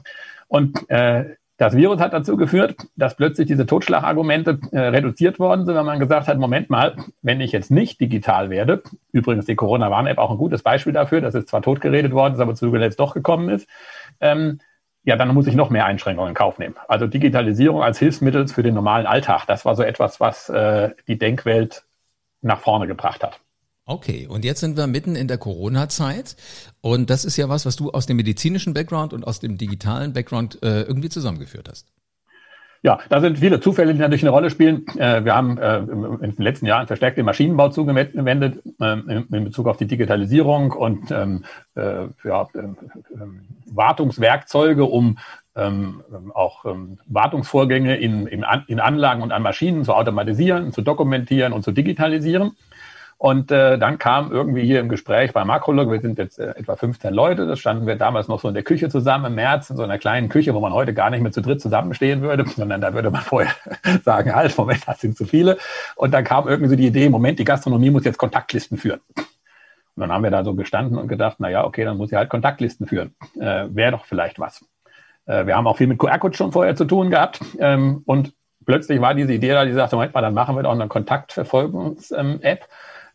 Und 0.49 0.88
äh, 0.88 1.37
das 1.58 1.75
Virus 1.76 2.00
hat 2.00 2.12
dazu 2.12 2.37
geführt, 2.37 2.76
dass 2.94 3.16
plötzlich 3.16 3.49
diese 3.49 3.66
Totschlagargumente 3.66 4.60
äh, 4.70 4.78
reduziert 4.78 5.40
worden 5.40 5.66
sind, 5.66 5.75
weil 5.75 5.82
man 5.82 5.99
gesagt 5.99 6.28
hat, 6.28 6.38
Moment 6.38 6.70
mal, 6.70 6.96
wenn 7.20 7.40
ich 7.40 7.50
jetzt 7.50 7.72
nicht 7.72 8.00
digital 8.00 8.49
werde, 8.49 8.84
übrigens 9.10 9.46
die 9.46 9.56
Corona-Warn-App 9.56 10.19
auch 10.19 10.31
ein 10.31 10.38
gutes 10.38 10.62
Beispiel 10.62 10.93
dafür, 10.93 11.20
dass 11.20 11.34
es 11.34 11.46
zwar 11.46 11.60
totgeredet 11.60 12.12
worden 12.12 12.34
ist, 12.34 12.40
aber 12.40 12.55
zu 12.55 12.70
zuletzt 12.70 13.00
doch 13.00 13.12
gekommen 13.12 13.49
ist, 13.49 13.69
ähm, 14.20 14.60
ja, 15.02 15.16
dann 15.16 15.34
muss 15.34 15.49
ich 15.49 15.56
noch 15.56 15.70
mehr 15.70 15.84
Einschränkungen 15.87 16.31
in 16.31 16.34
Kauf 16.37 16.58
nehmen. 16.60 16.76
Also 16.87 17.08
Digitalisierung 17.08 17.82
als 17.82 17.99
Hilfsmittel 17.99 18.46
für 18.46 18.62
den 18.62 18.75
normalen 18.75 19.06
Alltag, 19.06 19.46
das 19.46 19.64
war 19.64 19.75
so 19.75 19.82
etwas, 19.82 20.20
was 20.20 20.49
äh, 20.49 20.90
die 21.08 21.19
Denkwelt 21.19 21.84
nach 22.40 22.61
vorne 22.61 22.87
gebracht 22.87 23.25
hat. 23.25 23.40
Okay, 23.90 24.26
und 24.29 24.44
jetzt 24.44 24.61
sind 24.61 24.76
wir 24.76 24.87
mitten 24.87 25.17
in 25.17 25.29
der 25.29 25.38
Corona-Zeit 25.38 26.37
und 26.82 27.08
das 27.08 27.25
ist 27.25 27.38
ja 27.38 27.49
was, 27.49 27.64
was 27.64 27.76
du 27.76 27.90
aus 27.90 28.05
dem 28.05 28.19
medizinischen 28.19 28.75
Background 28.75 29.14
und 29.14 29.26
aus 29.26 29.40
dem 29.40 29.56
digitalen 29.56 30.12
Background 30.12 30.62
äh, 30.62 30.82
irgendwie 30.82 31.08
zusammengeführt 31.08 31.70
hast. 31.70 31.87
Ja, 32.82 32.99
da 33.08 33.23
sind 33.23 33.38
viele 33.38 33.61
Zufälle, 33.61 33.94
die 33.94 33.99
natürlich 33.99 34.25
eine 34.25 34.31
Rolle 34.31 34.50
spielen. 34.50 34.87
Äh, 34.99 35.25
wir 35.25 35.35
haben 35.35 35.56
äh, 35.56 35.79
in 35.79 36.35
den 36.37 36.44
letzten 36.44 36.67
Jahren 36.67 36.87
verstärkt 36.87 37.17
den 37.17 37.25
Maschinenbau 37.25 37.70
zugewendet 37.70 38.62
äh, 38.79 38.93
in 38.93 39.44
Bezug 39.44 39.67
auf 39.67 39.79
die 39.79 39.87
Digitalisierung 39.87 40.73
und 40.73 41.11
ähm, 41.11 41.44
äh, 41.75 42.08
ja, 42.25 42.46
ähm, 42.56 42.76
ähm, 43.14 43.40
Wartungswerkzeuge, 43.73 44.85
um 44.85 45.17
ähm, 45.56 46.02
auch 46.35 46.67
ähm, 46.67 46.99
Wartungsvorgänge 47.06 47.96
in, 47.96 48.26
in 48.26 48.81
Anlagen 48.81 49.23
und 49.23 49.32
an 49.32 49.43
Maschinen 49.43 49.82
zu 49.82 49.94
automatisieren, 49.94 50.75
zu 50.75 50.82
dokumentieren 50.82 51.55
und 51.55 51.62
zu 51.62 51.73
digitalisieren. 51.73 52.52
Und 53.18 53.50
äh, 53.50 53.78
dann 53.78 53.98
kam 53.98 54.30
irgendwie 54.30 54.64
hier 54.64 54.78
im 54.78 54.88
Gespräch 54.88 55.32
bei 55.32 55.44
Makrolog, 55.44 55.90
wir 55.90 56.00
sind 56.00 56.18
jetzt 56.18 56.38
äh, 56.38 56.50
etwa 56.50 56.76
15 56.76 57.12
Leute, 57.12 57.48
das 57.48 57.58
standen 57.58 57.84
wir 57.84 57.96
damals 57.96 58.28
noch 58.28 58.40
so 58.40 58.46
in 58.46 58.54
der 58.54 58.62
Küche 58.62 58.88
zusammen 58.88 59.24
im 59.24 59.34
März, 59.34 59.70
in 59.70 59.76
so 59.76 59.82
einer 59.82 59.98
kleinen 59.98 60.28
Küche, 60.28 60.54
wo 60.54 60.60
man 60.60 60.72
heute 60.72 60.94
gar 60.94 61.10
nicht 61.10 61.20
mehr 61.20 61.32
zu 61.32 61.42
dritt 61.42 61.60
zusammenstehen 61.60 62.22
würde, 62.22 62.44
sondern 62.56 62.80
da 62.80 62.94
würde 62.94 63.10
man 63.10 63.22
vorher 63.22 63.52
sagen, 64.04 64.36
halt, 64.36 64.56
Moment, 64.56 64.86
das 64.86 65.00
sind 65.00 65.16
zu 65.16 65.24
viele. 65.24 65.58
Und 65.96 66.14
dann 66.14 66.22
kam 66.22 66.46
irgendwie 66.46 66.70
so 66.70 66.76
die 66.76 66.86
Idee, 66.86 67.08
Moment, 67.08 67.40
die 67.40 67.44
Gastronomie 67.44 67.90
muss 67.90 68.04
jetzt 68.04 68.18
Kontaktlisten 68.18 68.78
führen. 68.78 69.00
Und 69.16 70.02
dann 70.02 70.12
haben 70.12 70.22
wir 70.22 70.30
da 70.30 70.44
so 70.44 70.54
gestanden 70.54 70.96
und 70.96 71.08
gedacht, 71.08 71.38
na 71.40 71.50
ja, 71.50 71.64
okay, 71.64 71.84
dann 71.84 71.96
muss 71.96 72.10
sie 72.10 72.16
halt 72.16 72.30
Kontaktlisten 72.30 72.86
führen. 72.86 73.16
Äh, 73.34 73.66
Wäre 73.70 73.90
doch 73.90 74.04
vielleicht 74.04 74.38
was. 74.38 74.64
Äh, 75.26 75.46
wir 75.46 75.56
haben 75.56 75.66
auch 75.66 75.76
viel 75.76 75.88
mit 75.88 75.98
QR-Code 75.98 76.36
schon 76.36 76.52
vorher 76.52 76.76
zu 76.76 76.84
tun 76.84 77.10
gehabt. 77.10 77.40
Ähm, 77.58 78.02
und 78.06 78.32
plötzlich 78.64 79.00
war 79.00 79.14
diese 79.14 79.32
Idee 79.32 79.54
da, 79.54 79.64
die 79.64 79.72
sagte, 79.72 79.96
Moment 79.96 80.14
mal, 80.14 80.20
dann 80.20 80.34
machen 80.34 80.54
wir 80.54 80.62
doch 80.62 80.70
eine 80.70 80.86
Kontaktverfolgungs-App. 80.86 82.68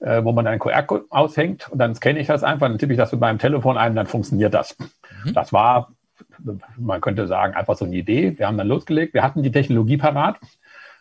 Äh, 0.04 0.26
wo 0.26 0.34
man 0.34 0.46
einen 0.46 0.60
QR-Code 0.60 1.06
aushängt 1.12 1.70
und 1.72 1.80
dann 1.80 1.96
scanne 1.96 2.20
ich 2.20 2.28
das 2.28 2.44
einfach, 2.44 2.68
dann 2.68 2.78
tippe 2.78 2.92
ich 2.92 2.98
das 2.98 3.14
mit 3.14 3.22
meinem 3.22 3.40
Telefon 3.40 3.78
ein 3.78 3.96
dann 3.96 4.06
funktioniert 4.06 4.54
das. 4.54 4.76
Mhm. 5.24 5.34
Das 5.34 5.54
war, 5.54 5.94
man 6.78 7.00
könnte 7.00 7.26
sagen, 7.26 7.54
einfach 7.54 7.78
so 7.78 7.86
eine 7.86 7.96
Idee. 7.96 8.38
Wir 8.38 8.48
haben 8.48 8.58
dann 8.58 8.68
losgelegt, 8.68 9.14
wir 9.14 9.24
hatten 9.24 9.44
die 9.44 9.52
Technologie 9.52 9.96
parat. 9.96 10.40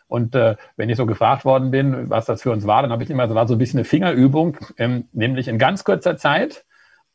Und 0.07 0.35
äh, 0.35 0.55
wenn 0.77 0.89
ich 0.89 0.95
so 0.95 1.05
gefragt 1.05 1.43
worden 1.43 1.69
bin, 1.69 2.09
was 2.09 2.27
das 2.27 2.43
für 2.43 2.51
uns 2.51 2.65
war, 2.65 2.81
dann 2.81 2.93
habe 2.93 3.03
ich 3.03 3.09
immer, 3.09 3.27
das 3.27 3.35
war 3.35 3.45
so 3.45 3.55
ein 3.55 3.57
bisschen 3.57 3.79
eine 3.79 3.85
Fingerübung, 3.85 4.57
ähm, 4.77 5.09
nämlich 5.11 5.49
in 5.49 5.57
ganz 5.57 5.83
kurzer 5.83 6.15
Zeit 6.15 6.63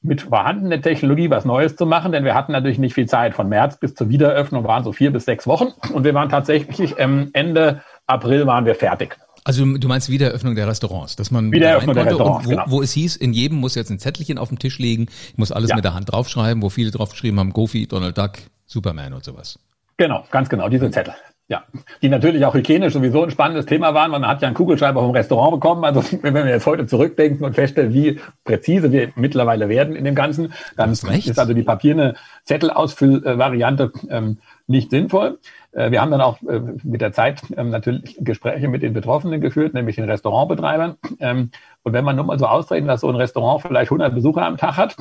mit 0.02 0.20
vorhandener 0.20 0.82
Technologie 0.82 1.30
was 1.30 1.46
Neues 1.46 1.74
zu 1.74 1.86
machen, 1.86 2.12
denn 2.12 2.24
wir 2.24 2.34
hatten 2.34 2.52
natürlich 2.52 2.78
nicht 2.78 2.92
viel 2.92 3.08
Zeit. 3.08 3.32
Von 3.32 3.48
März 3.48 3.80
bis 3.80 3.94
zur 3.94 4.10
Wiedereröffnung 4.10 4.64
waren 4.64 4.84
so 4.84 4.92
vier 4.92 5.10
bis 5.10 5.24
sechs 5.24 5.46
Wochen 5.46 5.68
und 5.94 6.04
wir 6.04 6.12
waren 6.12 6.28
tatsächlich 6.28 6.96
ähm, 6.98 7.30
Ende 7.32 7.80
April 8.06 8.46
waren 8.46 8.66
wir 8.66 8.74
fertig. 8.74 9.16
Also 9.48 9.64
du 9.64 9.88
meinst 9.88 10.10
Wiedereröffnung 10.10 10.56
der 10.56 10.68
Restaurants, 10.68 11.16
dass 11.16 11.30
man 11.30 11.50
Wiedereröffnung 11.50 11.94
der 11.94 12.04
Restaurants, 12.04 12.44
wo, 12.44 12.50
genau. 12.50 12.64
wo 12.66 12.82
es 12.82 12.92
hieß, 12.92 13.16
in 13.16 13.32
jedem 13.32 13.56
muss 13.56 13.76
jetzt 13.76 13.90
ein 13.90 13.98
Zettelchen 13.98 14.36
auf 14.36 14.50
dem 14.50 14.58
Tisch 14.58 14.78
liegen, 14.78 15.06
ich 15.30 15.38
muss 15.38 15.52
alles 15.52 15.70
ja. 15.70 15.76
mit 15.76 15.86
der 15.86 15.94
Hand 15.94 16.12
draufschreiben, 16.12 16.62
wo 16.62 16.68
viele 16.68 16.90
draufgeschrieben 16.90 17.40
haben, 17.40 17.54
Goofy, 17.54 17.86
Donald 17.86 18.18
Duck, 18.18 18.32
Superman 18.66 19.14
und 19.14 19.24
sowas. 19.24 19.58
Genau, 19.96 20.22
ganz 20.30 20.50
genau, 20.50 20.68
diese 20.68 20.90
Zettel. 20.90 21.14
Ja, 21.50 21.64
die 22.02 22.10
natürlich 22.10 22.44
auch 22.44 22.52
hygienisch 22.52 22.92
sowieso 22.92 23.22
ein 23.24 23.30
spannendes 23.30 23.64
Thema 23.64 23.94
waren. 23.94 24.10
Man 24.10 24.26
hat 24.26 24.42
ja 24.42 24.48
einen 24.48 24.54
Kugelschreiber 24.54 25.00
vom 25.00 25.12
Restaurant 25.12 25.52
bekommen. 25.52 25.82
Also 25.82 26.04
wenn 26.22 26.34
wir 26.34 26.46
jetzt 26.46 26.66
heute 26.66 26.86
zurückdenken 26.86 27.42
und 27.42 27.54
feststellen, 27.54 27.94
wie 27.94 28.20
präzise 28.44 28.92
wir 28.92 29.12
mittlerweile 29.16 29.70
werden 29.70 29.96
in 29.96 30.04
dem 30.04 30.14
Ganzen, 30.14 30.52
dann 30.76 30.92
ist 30.92 31.38
also 31.38 31.54
die 31.54 31.62
papierne 31.62 32.16
Zettelausfüllvariante 32.44 33.92
ähm, 34.10 34.38
nicht 34.66 34.90
sinnvoll. 34.90 35.38
Äh, 35.72 35.90
wir 35.90 36.02
haben 36.02 36.10
dann 36.10 36.20
auch 36.20 36.42
äh, 36.42 36.60
mit 36.82 37.00
der 37.00 37.12
Zeit 37.12 37.42
ähm, 37.56 37.70
natürlich 37.70 38.18
Gespräche 38.20 38.68
mit 38.68 38.82
den 38.82 38.92
Betroffenen 38.92 39.40
geführt, 39.40 39.72
nämlich 39.72 39.96
den 39.96 40.04
Restaurantbetreibern. 40.04 40.96
Ähm, 41.18 41.50
und 41.82 41.92
wenn 41.94 42.04
man 42.04 42.16
nur 42.16 42.26
mal 42.26 42.38
so 42.38 42.44
ausrechnet, 42.44 42.90
dass 42.90 43.00
so 43.00 43.08
ein 43.08 43.16
Restaurant 43.16 43.62
vielleicht 43.62 43.90
100 43.90 44.14
Besucher 44.14 44.44
am 44.44 44.58
Tag 44.58 44.76
hat, 44.76 44.96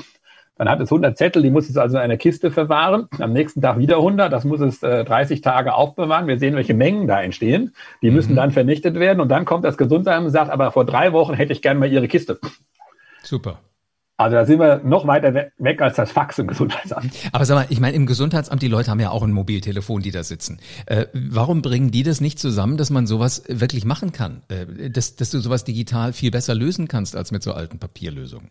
dann 0.58 0.70
hat 0.70 0.80
es 0.80 0.92
100 0.92 1.18
Zettel, 1.18 1.44
die 1.44 1.50
muss 1.50 1.70
es 1.70 1.78
also 1.78 1.98
in 1.98 2.04
einer 2.04 2.18
Kiste 2.18 2.52
verwahren. 2.52 3.08
Am 3.20 3.34
nächsten 3.34 3.62
Tag 3.62 3.78
wieder 3.78 3.98
100, 3.98 4.32
das 4.32 4.44
muss 4.44 4.60
es 4.60 4.80
30 4.80 5.38
äh, 5.38 5.42
Tage 5.42 5.74
aufbewahren. 5.74 6.28
Wir 6.28 6.40
sehen, 6.40 6.56
welche 6.56 6.74
Mengen 6.74 7.08
da 7.08 7.22
entstehen. 7.22 7.74
Die 8.02 8.12
müssen 8.12 8.32
mhm. 8.32 8.38
dann 8.38 8.52
vernichtet 8.52 8.96
werden. 8.96 9.20
Und 9.20 9.30
dann 9.30 9.46
kommt 9.46 9.66
das 9.66 9.78
Gesundheitsamt 9.78 10.28
und 10.28 10.32
sagt, 10.32 10.52
aber 10.52 10.72
vor 10.72 10.86
drei 10.86 11.14
Wochen 11.14 11.34
hätte 11.34 11.54
ich 11.54 11.62
gerne 11.62 11.80
mal 11.80 11.92
Ihre 11.92 12.08
Kiste. 12.08 12.40
Super. 13.24 13.60
Also 14.20 14.36
da 14.36 14.46
sind 14.46 14.60
wir 14.60 14.82
noch 14.84 15.06
weiter 15.06 15.52
weg 15.60 15.82
als 15.82 15.96
das 15.96 16.12
Fax 16.12 16.40
im 16.40 16.48
Gesundheitsamt. 16.48 17.14
Aber 17.32 17.46
sag 17.46 17.56
mal, 17.56 17.66
ich 17.70 17.80
meine, 17.80 17.96
im 17.96 18.08
Gesundheitsamt, 18.08 18.64
die 18.64 18.68
Leute 18.68 18.90
haben 18.90 19.00
ja 19.00 19.12
auch 19.12 19.22
ein 19.22 19.32
Mobiltelefon, 19.32 20.02
die 20.02 20.10
da 20.10 20.24
sitzen. 20.24 20.60
Äh, 20.88 21.06
warum 21.14 21.62
bringen 21.62 21.92
die 21.92 22.02
das 22.02 22.20
nicht 22.20 22.40
zusammen, 22.40 22.78
dass 22.78 22.90
man 22.90 23.06
sowas 23.06 23.44
wirklich 23.48 23.86
machen 23.86 24.12
kann? 24.12 24.42
Äh, 24.48 24.90
dass, 24.90 25.18
dass 25.18 25.30
du 25.30 25.40
sowas 25.40 25.66
digital 25.66 26.14
viel 26.14 26.32
besser 26.32 26.56
lösen 26.56 26.88
kannst 26.88 27.16
als 27.16 27.32
mit 27.32 27.44
so 27.44 27.54
alten 27.54 27.78
Papierlösungen? 27.78 28.50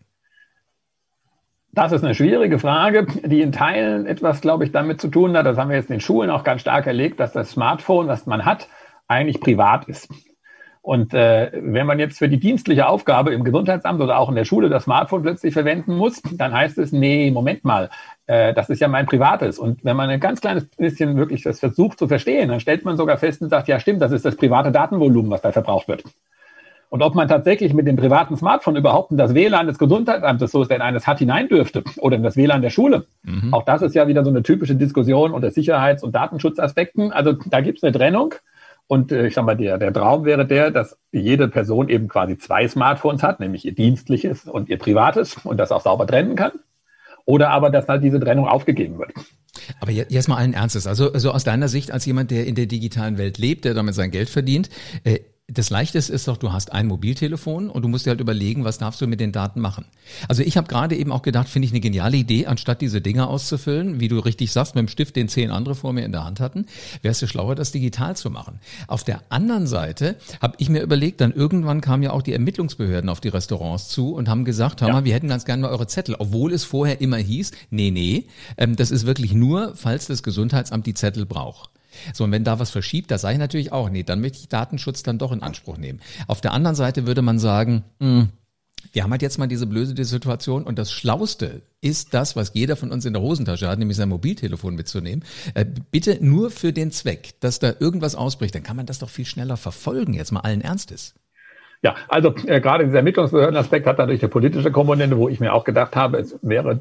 Das 1.71 1.91
ist 1.91 2.03
eine 2.03 2.15
schwierige 2.15 2.59
Frage, 2.59 3.05
die 3.23 3.41
in 3.41 3.51
Teilen 3.51 4.07
etwas, 4.07 4.41
glaube 4.41 4.63
ich, 4.63 4.71
damit 4.71 4.99
zu 4.99 5.09
tun 5.09 5.37
hat. 5.37 5.45
Das 5.45 5.57
haben 5.57 5.69
wir 5.69 5.77
jetzt 5.77 5.89
in 5.89 5.97
den 5.97 6.01
Schulen 6.01 6.29
auch 6.29 6.43
ganz 6.43 6.61
stark 6.61 6.87
erlebt, 6.87 7.19
dass 7.19 7.33
das 7.33 7.51
Smartphone, 7.51 8.07
was 8.07 8.25
man 8.25 8.45
hat, 8.45 8.67
eigentlich 9.07 9.39
privat 9.39 9.85
ist. 9.87 10.09
Und 10.87 11.13
äh, 11.13 11.51
wenn 11.53 11.85
man 11.85 11.99
jetzt 11.99 12.17
für 12.17 12.29
die 12.29 12.39
dienstliche 12.39 12.87
Aufgabe 12.87 13.33
im 13.33 13.43
Gesundheitsamt 13.43 13.99
oder 13.99 14.17
auch 14.17 14.29
in 14.29 14.35
der 14.35 14.45
Schule 14.45 14.69
das 14.69 14.85
Smartphone 14.85 15.21
plötzlich 15.21 15.53
verwenden 15.53 15.97
muss, 15.97 16.21
dann 16.31 16.53
heißt 16.53 16.77
es, 16.77 16.93
nee, 16.93 17.29
Moment 17.29 17.65
mal, 17.65 17.89
äh, 18.25 18.53
das 18.53 18.69
ist 18.69 18.79
ja 18.79 18.87
mein 18.87 19.05
privates. 19.05 19.59
Und 19.59 19.83
wenn 19.83 19.97
man 19.97 20.09
ein 20.09 20.21
ganz 20.21 20.39
kleines 20.39 20.65
bisschen 20.65 21.17
wirklich 21.17 21.43
das 21.43 21.59
versucht 21.59 21.99
zu 21.99 22.07
verstehen, 22.07 22.47
dann 22.47 22.61
stellt 22.61 22.85
man 22.85 22.95
sogar 22.95 23.17
fest 23.17 23.41
und 23.41 23.49
sagt, 23.49 23.67
ja 23.67 23.81
stimmt, 23.81 24.01
das 24.01 24.13
ist 24.13 24.23
das 24.23 24.37
private 24.37 24.71
Datenvolumen, 24.71 25.29
was 25.29 25.41
da 25.41 25.51
verbraucht 25.51 25.89
wird. 25.89 26.05
Und 26.89 27.01
ob 27.01 27.15
man 27.15 27.27
tatsächlich 27.27 27.73
mit 27.73 27.85
dem 27.85 27.97
privaten 27.97 28.37
Smartphone 28.37 28.77
überhaupt 28.77 29.11
in 29.11 29.17
das 29.17 29.33
WLAN 29.33 29.67
des 29.67 29.77
Gesundheitsamtes, 29.77 30.51
so 30.51 30.61
es 30.61 30.69
denn 30.69 30.81
eines 30.81 31.05
hat, 31.05 31.19
hinein 31.19 31.49
dürfte 31.49 31.83
oder 31.97 32.15
in 32.15 32.23
das 32.23 32.37
WLAN 32.37 32.61
der 32.61 32.69
Schule. 32.69 33.05
Mhm. 33.23 33.53
Auch 33.53 33.63
das 33.63 33.81
ist 33.81 33.95
ja 33.95 34.07
wieder 34.07 34.23
so 34.23 34.29
eine 34.29 34.43
typische 34.43 34.75
Diskussion 34.75 35.33
unter 35.33 35.51
Sicherheits- 35.51 36.03
und 36.03 36.15
Datenschutzaspekten. 36.15 37.11
Also 37.11 37.33
da 37.33 37.61
gibt 37.61 37.79
es 37.79 37.83
eine 37.83 37.91
Trennung. 37.91 38.35
Und 38.87 39.11
äh, 39.11 39.27
ich 39.27 39.33
sag 39.33 39.43
mal, 39.43 39.57
der, 39.57 39.77
der 39.77 39.91
Traum 39.91 40.23
wäre 40.23 40.45
der, 40.45 40.71
dass 40.71 40.97
jede 41.11 41.49
Person 41.49 41.89
eben 41.89 42.07
quasi 42.07 42.37
zwei 42.37 42.67
Smartphones 42.69 43.21
hat, 43.21 43.41
nämlich 43.41 43.65
ihr 43.65 43.75
dienstliches 43.75 44.45
und 44.45 44.69
ihr 44.69 44.79
privates 44.79 45.37
und 45.43 45.57
das 45.57 45.73
auch 45.73 45.81
sauber 45.81 46.07
trennen 46.07 46.37
kann. 46.37 46.53
Oder 47.25 47.49
aber, 47.49 47.69
dass 47.69 47.89
halt 47.89 48.01
diese 48.03 48.21
Trennung 48.21 48.47
aufgegeben 48.47 48.97
wird. 48.97 49.11
Aber 49.81 49.91
jetzt 49.91 50.29
mal 50.29 50.37
allen 50.37 50.53
Ernstes, 50.53 50.87
also, 50.87 51.11
also 51.11 51.31
aus 51.31 51.43
deiner 51.43 51.67
Sicht 51.67 51.91
als 51.91 52.05
jemand, 52.05 52.31
der 52.31 52.45
in 52.45 52.55
der 52.55 52.67
digitalen 52.67 53.17
Welt 53.17 53.37
lebt, 53.37 53.65
der 53.65 53.73
damit 53.73 53.95
sein 53.95 54.11
Geld 54.11 54.29
verdient, 54.29 54.69
äh, 55.03 55.19
das 55.49 55.69
Leichteste 55.69 56.11
ist 56.11 56.27
doch, 56.27 56.35
du 56.35 56.51
hast 56.51 56.73
ein 56.73 56.87
Mobiltelefon 56.87 57.69
und 57.69 57.81
du 57.81 57.87
musst 57.87 58.05
dir 58.05 58.09
halt 58.09 58.19
überlegen, 58.19 58.65
was 58.65 58.79
darfst 58.79 58.99
du 58.99 59.07
mit 59.07 59.21
den 59.21 59.31
Daten 59.31 59.61
machen. 59.61 59.85
Also 60.27 60.43
ich 60.43 60.57
habe 60.57 60.67
gerade 60.67 60.97
eben 60.97 61.13
auch 61.13 61.21
gedacht, 61.21 61.47
finde 61.47 61.67
ich 61.67 61.71
eine 61.71 61.79
geniale 61.79 62.17
Idee, 62.17 62.47
anstatt 62.47 62.81
diese 62.81 62.99
Dinger 62.99 63.29
auszufüllen, 63.29 64.01
wie 64.01 64.09
du 64.09 64.19
richtig 64.19 64.51
sagst, 64.51 64.75
mit 64.75 64.81
dem 64.81 64.87
Stift, 64.89 65.15
den 65.15 65.29
zehn 65.29 65.49
andere 65.49 65.75
vor 65.75 65.93
mir 65.93 66.03
in 66.03 66.11
der 66.11 66.25
Hand 66.25 66.41
hatten, 66.41 66.65
wäre 67.01 67.13
es 67.13 67.29
schlauer, 67.29 67.55
das 67.55 67.71
digital 67.71 68.17
zu 68.17 68.29
machen. 68.29 68.59
Auf 68.87 69.05
der 69.05 69.21
anderen 69.29 69.67
Seite 69.67 70.17
habe 70.41 70.55
ich 70.57 70.67
mir 70.67 70.81
überlegt, 70.81 71.21
dann 71.21 71.31
irgendwann 71.31 71.79
kamen 71.79 72.03
ja 72.03 72.11
auch 72.11 72.23
die 72.23 72.33
Ermittlungsbehörden 72.33 73.09
auf 73.09 73.21
die 73.21 73.29
Restaurants 73.29 73.87
zu 73.87 74.15
und 74.15 74.27
haben 74.27 74.43
gesagt, 74.43 74.81
hör 74.81 74.89
ja. 74.89 74.95
mal, 74.95 75.05
wir 75.05 75.13
hätten 75.13 75.29
ganz 75.29 75.45
gerne 75.45 75.61
mal 75.61 75.71
eure 75.71 75.87
Zettel, 75.87 76.15
obwohl 76.19 76.51
es 76.51 76.65
vorher 76.65 76.99
immer 76.99 77.17
hieß, 77.17 77.51
nee, 77.69 77.91
nee, 77.91 78.27
ähm, 78.57 78.75
das 78.75 78.91
ist 78.91 79.05
wirklich 79.05 79.31
nur, 79.31 79.77
falls 79.77 80.07
das 80.07 80.23
Gesundheitsamt 80.23 80.85
die 80.85 80.93
Zettel 80.93 81.25
braucht. 81.25 81.69
So, 82.13 82.23
und 82.23 82.31
wenn 82.31 82.43
da 82.43 82.59
was 82.59 82.69
verschiebt, 82.69 83.11
da 83.11 83.17
sage 83.17 83.33
ich 83.33 83.39
natürlich 83.39 83.71
auch, 83.71 83.89
nee, 83.89 84.03
dann 84.03 84.21
möchte 84.21 84.39
ich 84.39 84.49
Datenschutz 84.49 85.03
dann 85.03 85.17
doch 85.17 85.31
in 85.31 85.43
Anspruch 85.43 85.77
nehmen. 85.77 85.99
Auf 86.27 86.41
der 86.41 86.53
anderen 86.53 86.75
Seite 86.75 87.07
würde 87.07 87.21
man 87.21 87.39
sagen, 87.39 87.83
mh, 87.99 88.07
hm, 88.07 88.29
wir 88.93 89.03
haben 89.03 89.11
halt 89.11 89.21
jetzt 89.21 89.37
mal 89.37 89.47
diese 89.47 89.67
blöde 89.67 90.05
Situation 90.05 90.63
und 90.63 90.79
das 90.79 90.91
Schlauste 90.91 91.61
ist 91.81 92.13
das, 92.13 92.35
was 92.35 92.51
jeder 92.53 92.75
von 92.75 92.91
uns 92.91 93.05
in 93.05 93.13
der 93.13 93.21
Hosentasche 93.21 93.67
hat, 93.67 93.79
nämlich 93.79 93.97
sein 93.97 94.09
Mobiltelefon 94.09 94.75
mitzunehmen. 94.75 95.23
Äh, 95.55 95.65
bitte 95.91 96.17
nur 96.21 96.51
für 96.51 96.73
den 96.73 96.91
Zweck, 96.91 97.33
dass 97.39 97.59
da 97.59 97.73
irgendwas 97.79 98.15
ausbricht, 98.15 98.55
dann 98.55 98.63
kann 98.63 98.75
man 98.75 98.85
das 98.85 98.99
doch 98.99 99.09
viel 99.09 99.25
schneller 99.25 99.57
verfolgen, 99.57 100.13
jetzt 100.13 100.31
mal 100.31 100.41
allen 100.41 100.61
Ernstes. 100.61 101.15
Ja, 101.83 101.95
also 102.07 102.33
äh, 102.47 102.59
gerade 102.59 102.85
dieser 102.85 102.97
Ermittlungsbehördenaspekt 102.97 103.85
hat 103.85 103.97
natürlich 103.97 104.23
eine 104.23 104.29
politische 104.29 104.71
Komponente, 104.71 105.17
wo 105.17 105.29
ich 105.29 105.39
mir 105.39 105.53
auch 105.53 105.63
gedacht 105.63 105.95
habe, 105.95 106.17
es 106.17 106.37
wäre 106.41 106.79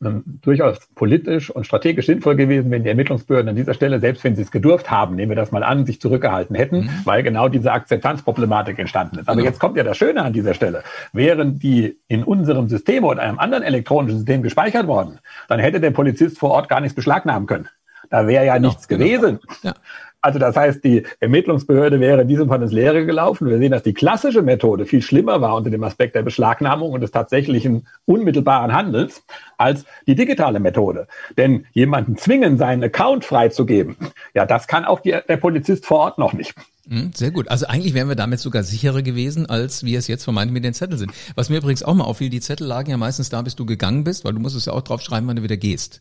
durchaus 0.00 0.78
politisch 0.94 1.50
und 1.50 1.66
strategisch 1.66 2.06
sinnvoll 2.06 2.36
gewesen, 2.36 2.70
wenn 2.70 2.84
die 2.84 2.88
Ermittlungsbehörden 2.88 3.48
an 3.48 3.56
dieser 3.56 3.74
Stelle, 3.74 3.98
selbst 3.98 4.22
wenn 4.22 4.36
sie 4.36 4.42
es 4.42 4.52
gedurft 4.52 4.90
haben, 4.90 5.16
nehmen 5.16 5.30
wir 5.30 5.36
das 5.36 5.50
mal 5.50 5.64
an, 5.64 5.86
sich 5.86 6.00
zurückgehalten 6.00 6.54
hätten, 6.54 6.82
mhm. 6.82 6.90
weil 7.04 7.24
genau 7.24 7.48
diese 7.48 7.72
Akzeptanzproblematik 7.72 8.78
entstanden 8.78 9.18
ist. 9.18 9.28
Aber 9.28 9.36
genau. 9.36 9.48
jetzt 9.48 9.58
kommt 9.58 9.76
ja 9.76 9.82
das 9.82 9.96
Schöne 9.96 10.22
an 10.22 10.32
dieser 10.32 10.54
Stelle. 10.54 10.84
Wären 11.12 11.58
die 11.58 11.98
in 12.06 12.22
unserem 12.22 12.68
System 12.68 13.02
oder 13.02 13.22
einem 13.22 13.40
anderen 13.40 13.64
elektronischen 13.64 14.18
System 14.18 14.42
gespeichert 14.42 14.86
worden, 14.86 15.18
dann 15.48 15.58
hätte 15.58 15.80
der 15.80 15.90
Polizist 15.90 16.38
vor 16.38 16.50
Ort 16.50 16.68
gar 16.68 16.80
nichts 16.80 16.94
beschlagnahmen 16.94 17.46
können. 17.46 17.68
Da 18.10 18.26
wäre 18.26 18.46
ja 18.46 18.54
genau, 18.56 18.68
nichts 18.68 18.88
genau. 18.88 19.04
gewesen. 19.04 19.40
Ja. 19.62 19.74
Also 20.20 20.38
das 20.38 20.56
heißt, 20.56 20.82
die 20.82 21.04
Ermittlungsbehörde 21.20 22.00
wäre 22.00 22.22
in 22.22 22.28
diesem 22.28 22.48
Fall 22.48 22.60
ins 22.60 22.72
Leere 22.72 23.06
gelaufen. 23.06 23.48
Wir 23.48 23.58
sehen, 23.58 23.70
dass 23.70 23.84
die 23.84 23.94
klassische 23.94 24.42
Methode 24.42 24.84
viel 24.84 25.00
schlimmer 25.00 25.40
war 25.40 25.54
unter 25.54 25.70
dem 25.70 25.84
Aspekt 25.84 26.16
der 26.16 26.22
Beschlagnahmung 26.22 26.92
und 26.92 27.02
des 27.02 27.12
tatsächlichen 27.12 27.86
unmittelbaren 28.04 28.72
Handels 28.72 29.22
als 29.58 29.84
die 30.06 30.16
digitale 30.16 30.58
Methode. 30.58 31.06
Denn 31.36 31.66
jemanden 31.72 32.16
zwingen, 32.16 32.58
seinen 32.58 32.82
Account 32.82 33.24
freizugeben, 33.24 33.96
ja, 34.34 34.44
das 34.44 34.66
kann 34.66 34.84
auch 34.84 35.00
die, 35.00 35.16
der 35.28 35.36
Polizist 35.36 35.86
vor 35.86 35.98
Ort 35.98 36.18
noch 36.18 36.32
nicht. 36.32 36.54
Hm, 36.88 37.12
sehr 37.14 37.30
gut. 37.30 37.48
Also 37.48 37.66
eigentlich 37.66 37.94
wären 37.94 38.08
wir 38.08 38.16
damit 38.16 38.40
sogar 38.40 38.62
sicherer 38.62 39.02
gewesen, 39.02 39.46
als 39.46 39.84
wir 39.84 39.98
es 39.98 40.08
jetzt 40.08 40.24
vermeintlich 40.24 40.54
mit 40.54 40.64
den 40.64 40.74
Zetteln 40.74 40.98
sind. 40.98 41.12
Was 41.34 41.50
mir 41.50 41.58
übrigens 41.58 41.82
auch 41.82 41.94
mal 41.94 42.04
auffiel, 42.04 42.30
die 42.30 42.40
Zettel 42.40 42.66
lagen 42.66 42.90
ja 42.90 42.96
meistens 42.96 43.28
da, 43.28 43.42
bis 43.42 43.56
du 43.56 43.66
gegangen 43.66 44.04
bist, 44.04 44.24
weil 44.24 44.32
du 44.32 44.40
musstest 44.40 44.66
ja 44.66 44.72
auch 44.72 44.82
draufschreiben, 44.82 45.28
wann 45.28 45.36
du 45.36 45.42
wieder 45.42 45.58
gehst. 45.58 46.00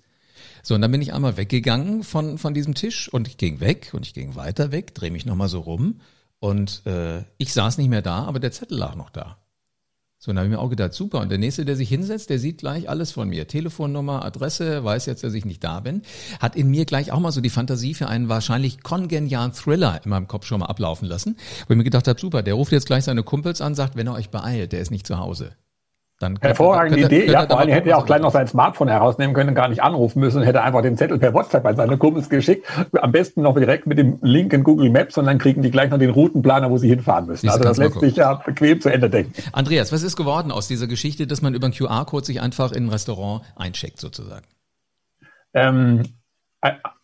So, 0.68 0.76
und 0.76 0.82
dann 0.82 0.92
bin 0.92 1.02
ich 1.02 1.14
einmal 1.14 1.38
weggegangen 1.38 2.04
von, 2.04 2.38
von 2.38 2.54
diesem 2.54 2.76
Tisch 2.76 3.08
und 3.08 3.30
ich 3.30 3.38
ging 3.38 3.62
weg 3.62 3.92
und 3.94 4.06
ich 4.06 4.14
ging 4.14 4.36
weiter 4.36 4.74
weg, 4.74 4.94
drehe 4.94 5.12
mich 5.12 5.26
nochmal 5.26 5.48
so 5.48 5.62
rum 5.62 6.02
und 6.40 6.86
äh, 6.86 7.20
ich 7.38 7.54
saß 7.54 7.78
nicht 7.78 7.88
mehr 7.88 8.02
da, 8.02 8.26
aber 8.26 8.42
der 8.42 8.52
Zettel 8.52 8.78
lag 8.78 8.96
noch 8.96 9.10
da. 9.10 9.38
So, 10.20 10.32
dann 10.32 10.40
habe 10.40 10.48
ich 10.48 10.52
mir 10.52 10.60
auch 10.60 10.70
gedacht, 10.70 10.94
super. 10.94 11.22
Und 11.22 11.30
der 11.30 11.38
Nächste, 11.38 11.64
der 11.64 11.78
sich 11.78 11.88
hinsetzt, 11.88 12.30
der 12.30 12.40
sieht 12.40 12.58
gleich 12.58 12.90
alles 12.90 13.14
von 13.14 13.30
mir. 13.30 13.48
Telefonnummer, 13.48 14.26
Adresse, 14.26 14.84
weiß 14.84 15.06
jetzt, 15.06 15.24
dass 15.24 15.36
ich 15.36 15.46
nicht 15.46 15.64
da 15.64 15.80
bin. 15.80 16.02
Hat 16.42 16.58
in 16.58 16.70
mir 16.70 16.84
gleich 16.84 17.14
auch 17.14 17.22
mal 17.22 17.32
so 17.32 17.40
die 17.40 17.50
Fantasie 17.50 17.94
für 17.94 18.10
einen 18.10 18.28
wahrscheinlich 18.28 18.84
kongenialen 18.84 19.54
Thriller 19.54 20.02
in 20.04 20.10
meinem 20.10 20.28
Kopf 20.28 20.46
schon 20.46 20.60
mal 20.60 20.66
ablaufen 20.66 21.08
lassen. 21.08 21.38
Wo 21.68 21.74
ich 21.76 21.78
mir 21.78 21.86
gedacht 21.86 22.10
habe, 22.10 22.20
super, 22.20 22.44
der 22.44 22.56
ruft 22.56 22.74
jetzt 22.74 22.88
gleich 22.88 23.06
seine 23.06 23.24
Kumpels 23.24 23.62
an, 23.62 23.74
sagt, 23.74 23.96
wenn 23.96 24.08
er 24.08 24.16
euch 24.16 24.32
beeilt, 24.32 24.74
der 24.74 24.82
ist 24.82 24.92
nicht 24.92 25.08
zu 25.08 25.18
Hause. 25.18 25.56
Dann 26.20 26.40
Hervorragende 26.42 27.00
Idee. 27.00 27.20
Könnte, 27.20 27.34
ja, 27.34 27.46
vor 27.46 27.60
allem 27.60 27.70
hätte 27.70 27.90
er 27.92 28.00
auch 28.00 28.06
gleich 28.06 28.22
noch 28.22 28.32
sein 28.32 28.48
Smartphone 28.48 28.88
herausnehmen 28.88 29.36
können, 29.36 29.54
gar 29.54 29.68
nicht 29.68 29.84
anrufen 29.84 30.20
müssen, 30.20 30.42
hätte 30.42 30.64
einfach 30.64 30.82
den 30.82 30.98
Zettel 30.98 31.20
per 31.20 31.32
WhatsApp 31.34 31.64
an 31.64 31.76
seine 31.76 31.98
Kumpels 31.98 32.28
geschickt. 32.30 32.66
Am 33.00 33.12
besten 33.12 33.44
noch 33.44 33.56
direkt 33.56 33.86
mit 33.86 34.00
dem 34.00 34.18
Link 34.24 34.52
in 34.52 34.64
Google 34.64 34.90
Maps 34.90 35.18
und 35.20 35.28
dann 35.28 35.38
kriegen 35.38 35.62
die 35.62 35.70
gleich 35.70 35.92
noch 35.92 36.00
den 36.00 36.10
Routenplaner, 36.10 36.72
wo 36.72 36.78
sie 36.80 36.90
hinfahren 36.90 37.28
müssen. 37.28 37.48
Also 37.50 37.64
das 37.64 37.78
lässt 37.78 38.00
sich 38.00 38.16
ja 38.16 38.34
bequem 38.34 38.82
zu 38.82 38.90
Ende 38.90 39.12
denken. 39.12 39.34
Andreas, 39.52 39.92
was 39.92 40.02
ist 40.02 40.16
geworden 40.16 40.52
aus 40.52 40.68
dieser 40.68 40.88
Geschichte, 40.88 41.28
dass 41.28 41.44
man 41.44 41.54
über 41.54 41.66
einen 41.66 41.76
QR-Code 41.76 42.26
sich 42.26 42.42
einfach 42.42 42.72
in 42.72 42.86
ein 42.86 42.90
Restaurant 42.90 43.44
eincheckt 43.56 44.00
sozusagen? 44.00 44.46
Ähm, 45.54 46.02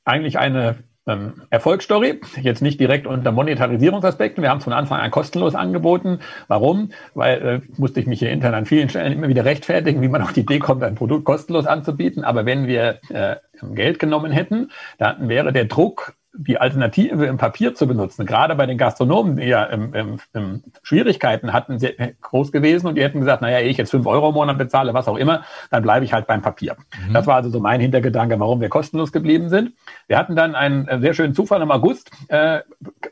eigentlich 0.05 0.39
eine 0.39 0.77
ähm, 1.07 1.33
Erfolgsstory. 1.49 2.21
Jetzt 2.41 2.61
nicht 2.61 2.79
direkt 2.79 3.07
unter 3.07 3.31
Monetarisierungsaspekten. 3.31 4.41
Wir 4.41 4.49
haben 4.49 4.59
es 4.59 4.63
von 4.63 4.73
Anfang 4.73 4.99
an 4.99 5.11
kostenlos 5.11 5.55
angeboten. 5.55 6.19
Warum? 6.47 6.91
Weil 7.13 7.41
äh, 7.41 7.61
musste 7.77 7.99
ich 7.99 8.07
mich 8.07 8.19
hier 8.19 8.31
intern 8.31 8.53
an 8.53 8.65
vielen 8.65 8.89
Stellen 8.89 9.13
immer 9.13 9.27
wieder 9.27 9.45
rechtfertigen, 9.45 10.01
wie 10.01 10.07
man 10.07 10.21
auf 10.21 10.33
die 10.33 10.41
Idee 10.41 10.59
kommt, 10.59 10.83
ein 10.83 10.95
Produkt 10.95 11.25
kostenlos 11.25 11.65
anzubieten. 11.65 12.23
Aber 12.23 12.45
wenn 12.45 12.67
wir 12.67 12.99
äh, 13.09 13.35
Geld 13.73 13.99
genommen 13.99 14.31
hätten, 14.31 14.71
dann 14.97 15.29
wäre 15.29 15.53
der 15.53 15.65
Druck 15.65 16.13
die 16.35 16.57
Alternative 16.57 17.25
im 17.25 17.37
Papier 17.37 17.75
zu 17.75 17.87
benutzen, 17.87 18.25
gerade 18.25 18.55
bei 18.55 18.65
den 18.65 18.77
Gastronomen, 18.77 19.37
die 19.37 19.45
ja 19.45 19.63
im, 19.65 19.93
im, 19.93 20.19
im 20.33 20.63
Schwierigkeiten 20.81 21.53
hatten, 21.53 21.77
sehr 21.77 21.93
groß 22.21 22.51
gewesen 22.51 22.87
und 22.87 22.95
die 22.95 23.03
hätten 23.03 23.19
gesagt, 23.19 23.43
naja, 23.43 23.59
ich 23.59 23.77
jetzt 23.77 23.91
fünf 23.91 24.07
Euro 24.07 24.29
im 24.29 24.33
Monat 24.33 24.57
bezahle, 24.57 24.93
was 24.95 25.07
auch 25.07 25.17
immer, 25.17 25.43
dann 25.69 25.83
bleibe 25.83 26.05
ich 26.05 26.13
halt 26.13 26.25
beim 26.25 26.41
Papier. 26.41 26.75
Mhm. 27.07 27.13
Das 27.13 27.27
war 27.27 27.35
also 27.35 27.49
so 27.49 27.59
mein 27.59 27.79
Hintergedanke, 27.79 28.39
warum 28.39 28.61
wir 28.61 28.69
kostenlos 28.69 29.11
geblieben 29.11 29.49
sind. 29.49 29.73
Wir 30.07 30.17
hatten 30.17 30.35
dann 30.35 30.55
einen 30.55 30.87
äh, 30.87 30.99
sehr 30.99 31.13
schönen 31.13 31.35
Zufall 31.35 31.61
im 31.61 31.69
August, 31.69 32.09
äh, 32.29 32.61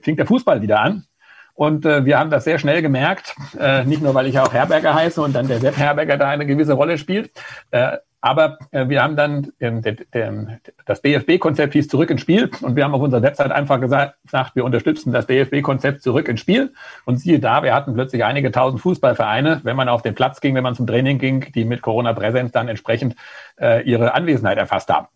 fing 0.02 0.16
der 0.16 0.26
Fußball 0.26 0.62
wieder 0.64 0.82
an. 0.82 1.06
Und 1.54 1.86
äh, 1.86 2.06
wir 2.06 2.18
haben 2.18 2.32
das 2.32 2.44
sehr 2.46 2.58
schnell 2.58 2.82
gemerkt, 2.82 3.36
äh, 3.60 3.84
nicht 3.84 4.02
nur, 4.02 4.16
weil 4.16 4.26
ich 4.26 4.40
auch 4.40 4.52
Herberger 4.52 4.96
heiße 4.96 5.22
und 5.22 5.34
dann 5.34 5.48
der 5.48 5.60
Sepp 5.60 5.78
Herberger 5.78 6.18
da 6.18 6.28
eine 6.28 6.48
gewisse 6.48 6.74
Rolle 6.74 6.98
spielt, 6.98 7.32
äh, 7.70 7.98
aber 8.22 8.60
äh, 8.70 8.88
wir 8.88 9.02
haben 9.02 9.16
dann 9.16 9.52
ähm, 9.60 9.82
der, 9.82 9.96
der, 10.14 10.60
das 10.86 11.02
DFB-Konzept 11.02 11.74
hieß 11.74 11.88
zurück 11.88 12.12
ins 12.12 12.22
Spiel 12.22 12.52
und 12.62 12.76
wir 12.76 12.84
haben 12.84 12.94
auf 12.94 13.02
unserer 13.02 13.24
Website 13.24 13.52
einfach 13.52 13.82
gesagt, 13.82 14.16
wir 14.54 14.64
unterstützen 14.64 15.12
das 15.12 15.26
DFB-Konzept 15.26 16.04
zurück 16.04 16.28
ins 16.28 16.40
Spiel. 16.40 16.72
Und 17.06 17.18
siehe 17.18 17.40
da, 17.40 17.64
wir 17.64 17.74
hatten 17.74 17.96
plötzlich 17.96 18.24
einige 18.24 18.52
tausend 18.52 18.82
Fußballvereine, 18.82 19.62
wenn 19.64 19.76
man 19.76 19.90
auf 19.90 20.04
den 20.04 20.14
Platz 20.14 20.40
ging, 20.40 20.54
wenn 20.54 20.64
man 20.64 20.76
zum 20.76 20.86
Training 20.86 21.18
ging, 21.18 21.52
die 21.54 21.66
mit 21.66 21.82
Corona-Präsenz 21.82 22.52
dann 22.52 22.68
entsprechend 22.68 23.16
äh, 23.60 23.84
ihre 23.84 24.14
Anwesenheit 24.14 24.60
erfasst 24.60 24.90
haben. 24.90 25.08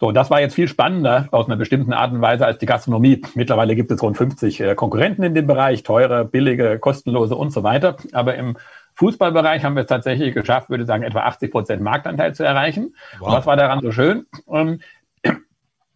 So, 0.00 0.12
das 0.12 0.30
war 0.30 0.40
jetzt 0.40 0.54
viel 0.54 0.68
spannender 0.68 1.28
aus 1.30 1.46
einer 1.46 1.56
bestimmten 1.56 1.92
Art 1.92 2.12
und 2.12 2.20
Weise 2.20 2.44
als 2.44 2.58
die 2.58 2.66
Gastronomie. 2.66 3.22
Mittlerweile 3.34 3.74
gibt 3.74 3.90
es 3.90 4.02
rund 4.02 4.16
50 4.16 4.60
äh, 4.60 4.74
Konkurrenten 4.74 5.22
in 5.22 5.34
dem 5.34 5.46
Bereich, 5.46 5.82
teure, 5.82 6.24
billige, 6.24 6.78
kostenlose 6.78 7.36
und 7.36 7.52
so 7.52 7.62
weiter. 7.62 7.96
Aber 8.12 8.34
im 8.34 8.58
Fußballbereich 8.96 9.64
haben 9.64 9.74
wir 9.74 9.82
es 9.82 9.88
tatsächlich 9.88 10.34
geschafft, 10.34 10.70
würde 10.70 10.84
ich 10.84 10.88
sagen, 10.88 11.02
etwa 11.02 11.20
80 11.20 11.50
Prozent 11.50 11.82
Marktanteil 11.82 12.34
zu 12.34 12.44
erreichen. 12.44 12.94
Wow. 13.18 13.28
Und 13.28 13.34
was 13.34 13.46
war 13.46 13.56
daran 13.56 13.80
so 13.80 13.92
schön? 13.92 14.26
Ähm, 14.48 14.80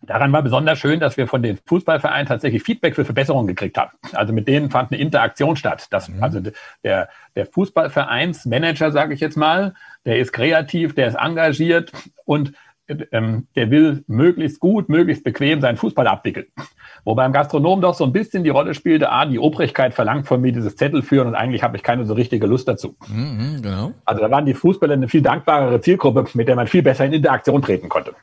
daran 0.03 0.33
war 0.33 0.43
besonders 0.43 0.79
schön, 0.79 1.01
dass 1.01 1.17
wir 1.17 1.27
von 1.27 1.43
den 1.43 1.59
Fußballvereinen 1.67 2.27
tatsächlich 2.27 2.63
Feedback 2.63 2.95
für 2.95 3.05
Verbesserungen 3.05 3.47
gekriegt 3.47 3.79
haben. 3.79 3.93
Also 4.13 4.33
mit 4.33 4.49
denen 4.49 4.71
fand 4.71 4.93
eine 4.93 5.01
Interaktion 5.01 5.57
statt. 5.57 5.87
Das, 5.91 6.09
mhm. 6.09 6.23
Also 6.23 6.41
der, 6.83 7.09
der 7.37 7.47
Fußballvereinsmanager, 7.47 8.91
sage 8.91 9.15
ich 9.15 9.21
jetzt 9.21 9.37
mal, 9.37 9.75
der 10.05 10.19
ist 10.19 10.33
kreativ, 10.33 10.95
der 10.95 11.09
ist 11.09 11.17
engagiert 11.17 11.93
und 12.25 12.53
ähm, 12.89 13.47
der 13.55 13.71
will 13.71 14.05
möglichst 14.07 14.61
gut, 14.61 14.89
möglichst 14.89 15.25
bequem 15.25 15.61
seinen 15.61 15.77
Fußball 15.77 16.07
abwickeln. 16.07 16.47
Wo 17.05 17.15
beim 17.15 17.33
Gastronom 17.33 17.81
doch 17.81 17.95
so 17.95 18.05
ein 18.05 18.13
bisschen 18.13 18.45
die 18.45 18.51
Rolle 18.51 18.75
spielte, 18.75 19.11
ah, 19.11 19.25
die 19.25 19.39
Obrigkeit 19.39 19.95
verlangt 19.95 20.27
von 20.27 20.41
mir 20.41 20.53
dieses 20.53 20.77
Zettel 20.77 21.03
führen 21.03 21.29
und 21.29 21.35
eigentlich 21.35 21.63
habe 21.63 21.77
ich 21.77 21.83
keine 21.83 22.05
so 22.05 22.15
richtige 22.15 22.47
Lust 22.47 22.69
dazu. 22.69 22.97
Mhm, 23.09 23.63
genau. 23.63 23.93
Also 24.05 24.21
da 24.23 24.31
waren 24.31 24.47
die 24.47 24.55
Fußballer 24.55 24.95
eine 24.95 25.09
viel 25.09 25.23
dankbarere 25.23 25.81
Zielgruppe, 25.81 26.27
mit 26.35 26.49
der 26.49 26.57
man 26.57 26.67
viel 26.67 26.83
besser 26.83 27.05
in 27.05 27.13
Interaktion 27.13 27.63
treten 27.63 27.89
konnte. 27.89 28.15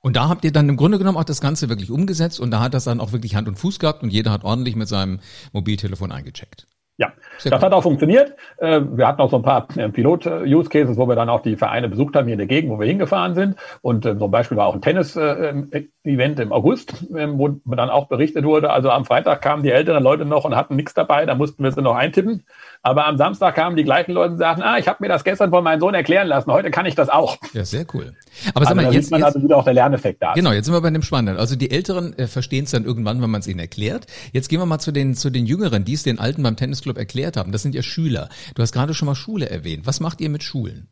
Und 0.00 0.16
da 0.16 0.28
habt 0.28 0.44
ihr 0.44 0.52
dann 0.52 0.68
im 0.68 0.76
Grunde 0.76 0.98
genommen 0.98 1.16
auch 1.16 1.24
das 1.24 1.40
Ganze 1.40 1.70
wirklich 1.70 1.90
umgesetzt 1.90 2.38
und 2.38 2.50
da 2.50 2.60
hat 2.60 2.74
das 2.74 2.84
dann 2.84 3.00
auch 3.00 3.12
wirklich 3.12 3.36
Hand 3.36 3.48
und 3.48 3.56
Fuß 3.58 3.78
gehabt 3.78 4.02
und 4.02 4.10
jeder 4.10 4.32
hat 4.32 4.44
ordentlich 4.44 4.76
mit 4.76 4.86
seinem 4.86 5.20
Mobiltelefon 5.52 6.12
eingecheckt. 6.12 6.66
Ja, 6.96 7.12
Sehr 7.38 7.50
das 7.50 7.60
gut. 7.60 7.66
hat 7.66 7.72
auch 7.72 7.82
funktioniert. 7.82 8.36
Äh, 8.58 8.80
wir 8.80 9.08
hatten 9.08 9.20
auch 9.20 9.30
so 9.30 9.36
ein 9.36 9.42
paar 9.42 9.66
äh, 9.76 9.88
Pilot-Use-Cases, 9.88 10.96
wo 10.96 11.08
wir 11.08 11.16
dann 11.16 11.28
auch 11.28 11.42
die 11.42 11.56
Vereine 11.56 11.88
besucht 11.88 12.14
haben 12.14 12.26
hier 12.26 12.34
in 12.34 12.38
der 12.38 12.46
Gegend, 12.46 12.70
wo 12.70 12.78
wir 12.78 12.86
hingefahren 12.86 13.34
sind. 13.34 13.56
Und 13.82 14.06
äh, 14.06 14.16
zum 14.16 14.30
Beispiel 14.30 14.56
war 14.56 14.68
auch 14.68 14.74
ein 14.74 14.80
Tennis-Event 14.80 16.38
im 16.38 16.52
August, 16.52 17.04
ähm, 17.16 17.36
wo 17.36 17.48
dann 17.74 17.90
auch 17.90 18.06
berichtet 18.06 18.44
wurde. 18.44 18.70
Also 18.70 18.90
am 18.90 19.04
Freitag 19.04 19.42
kamen 19.42 19.64
die 19.64 19.72
älteren 19.72 20.04
Leute 20.04 20.24
noch 20.24 20.44
und 20.44 20.54
hatten 20.54 20.76
nichts 20.76 20.94
dabei, 20.94 21.26
da 21.26 21.34
mussten 21.34 21.64
wir 21.64 21.72
sie 21.72 21.82
noch 21.82 21.96
eintippen. 21.96 22.44
Aber 22.86 23.06
am 23.06 23.16
Samstag 23.16 23.54
kamen 23.54 23.76
die 23.76 23.82
gleichen 23.82 24.12
Leute 24.12 24.32
und 24.32 24.38
sagten, 24.38 24.62
ah, 24.62 24.76
ich 24.76 24.86
habe 24.86 24.98
mir 25.00 25.08
das 25.08 25.24
gestern 25.24 25.48
von 25.48 25.64
meinem 25.64 25.80
Sohn 25.80 25.94
erklären 25.94 26.28
lassen, 26.28 26.52
heute 26.52 26.70
kann 26.70 26.84
ich 26.84 26.94
das 26.94 27.08
auch. 27.08 27.38
Ja, 27.54 27.64
sehr 27.64 27.86
cool. 27.94 28.14
Aber 28.54 28.66
sag 28.66 28.72
also 28.72 28.74
mal, 28.74 28.94
jetzt, 28.94 29.10
man 29.10 29.20
jetzt, 29.20 29.26
also 29.26 29.42
wieder 29.42 29.56
auch 29.56 29.64
der 29.64 29.72
Lerneffekt 29.72 30.22
da. 30.22 30.34
Genau, 30.34 30.52
jetzt 30.52 30.66
sind 30.66 30.74
wir 30.74 30.82
bei 30.82 30.90
dem 30.90 31.00
Spannenden. 31.00 31.40
Also 31.40 31.56
die 31.56 31.70
Älteren 31.70 32.16
äh, 32.18 32.26
verstehen 32.26 32.64
es 32.64 32.72
dann 32.72 32.84
irgendwann, 32.84 33.22
wenn 33.22 33.30
man 33.30 33.40
es 33.40 33.48
ihnen 33.48 33.58
erklärt. 33.58 34.06
Jetzt 34.32 34.50
gehen 34.50 34.60
wir 34.60 34.66
mal 34.66 34.80
zu 34.80 34.92
den 34.92 35.14
zu 35.14 35.30
den 35.30 35.46
Jüngeren, 35.46 35.86
die 35.86 35.94
es 35.94 36.02
den 36.02 36.18
Alten 36.18 36.42
beim 36.42 36.56
Tennisclub 36.56 36.98
erklärt 36.98 37.38
haben. 37.38 37.52
Das 37.52 37.62
sind 37.62 37.74
ja 37.74 37.82
Schüler. 37.82 38.28
Du 38.54 38.60
hast 38.60 38.72
gerade 38.72 38.92
schon 38.92 39.06
mal 39.06 39.14
Schule 39.14 39.48
erwähnt. 39.48 39.86
Was 39.86 40.00
macht 40.00 40.20
ihr 40.20 40.28
mit 40.28 40.42
Schulen? 40.42 40.88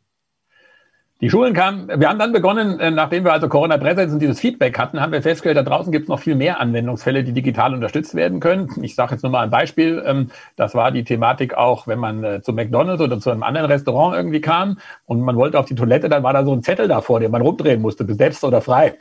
Die 1.21 1.29
Schulen 1.29 1.53
kamen, 1.53 1.87
wir 1.87 2.09
haben 2.09 2.19
dann 2.19 2.33
begonnen, 2.33 2.79
äh, 2.79 2.91
nachdem 2.91 3.23
wir 3.23 3.31
also 3.31 3.47
Corona-Präsenz 3.47 4.11
und 4.11 4.19
dieses 4.19 4.39
Feedback 4.39 4.77
hatten, 4.77 4.99
haben 4.99 5.13
wir 5.13 5.21
festgestellt, 5.21 5.55
da 5.55 5.63
draußen 5.63 5.91
gibt 5.91 6.03
es 6.03 6.09
noch 6.09 6.19
viel 6.19 6.35
mehr 6.35 6.59
Anwendungsfälle, 6.59 7.23
die 7.23 7.31
digital 7.31 7.73
unterstützt 7.73 8.13
werden 8.15 8.39
können. 8.39 8.69
Ich 8.81 8.95
sage 8.95 9.13
jetzt 9.13 9.21
nur 9.21 9.31
mal 9.31 9.43
ein 9.43 9.49
Beispiel. 9.49 10.03
Ähm, 10.05 10.31
das 10.57 10.75
war 10.75 10.91
die 10.91 11.03
Thematik 11.03 11.53
auch, 11.53 11.87
wenn 11.87 11.99
man 11.99 12.23
äh, 12.23 12.41
zu 12.41 12.51
McDonalds 12.51 13.01
oder 13.01 13.19
zu 13.19 13.29
einem 13.29 13.43
anderen 13.43 13.67
Restaurant 13.67 14.15
irgendwie 14.17 14.41
kam 14.41 14.79
und 15.05 15.21
man 15.21 15.37
wollte 15.37 15.59
auf 15.59 15.65
die 15.65 15.75
Toilette, 15.75 16.09
dann 16.09 16.23
war 16.23 16.33
da 16.33 16.43
so 16.43 16.51
ein 16.51 16.61
Zettel 16.61 16.89
davor, 16.89 17.21
den 17.21 17.31
man 17.31 17.41
rumdrehen 17.41 17.81
musste, 17.81 18.03
besetzt 18.03 18.43
oder 18.43 18.61
frei. 18.61 18.97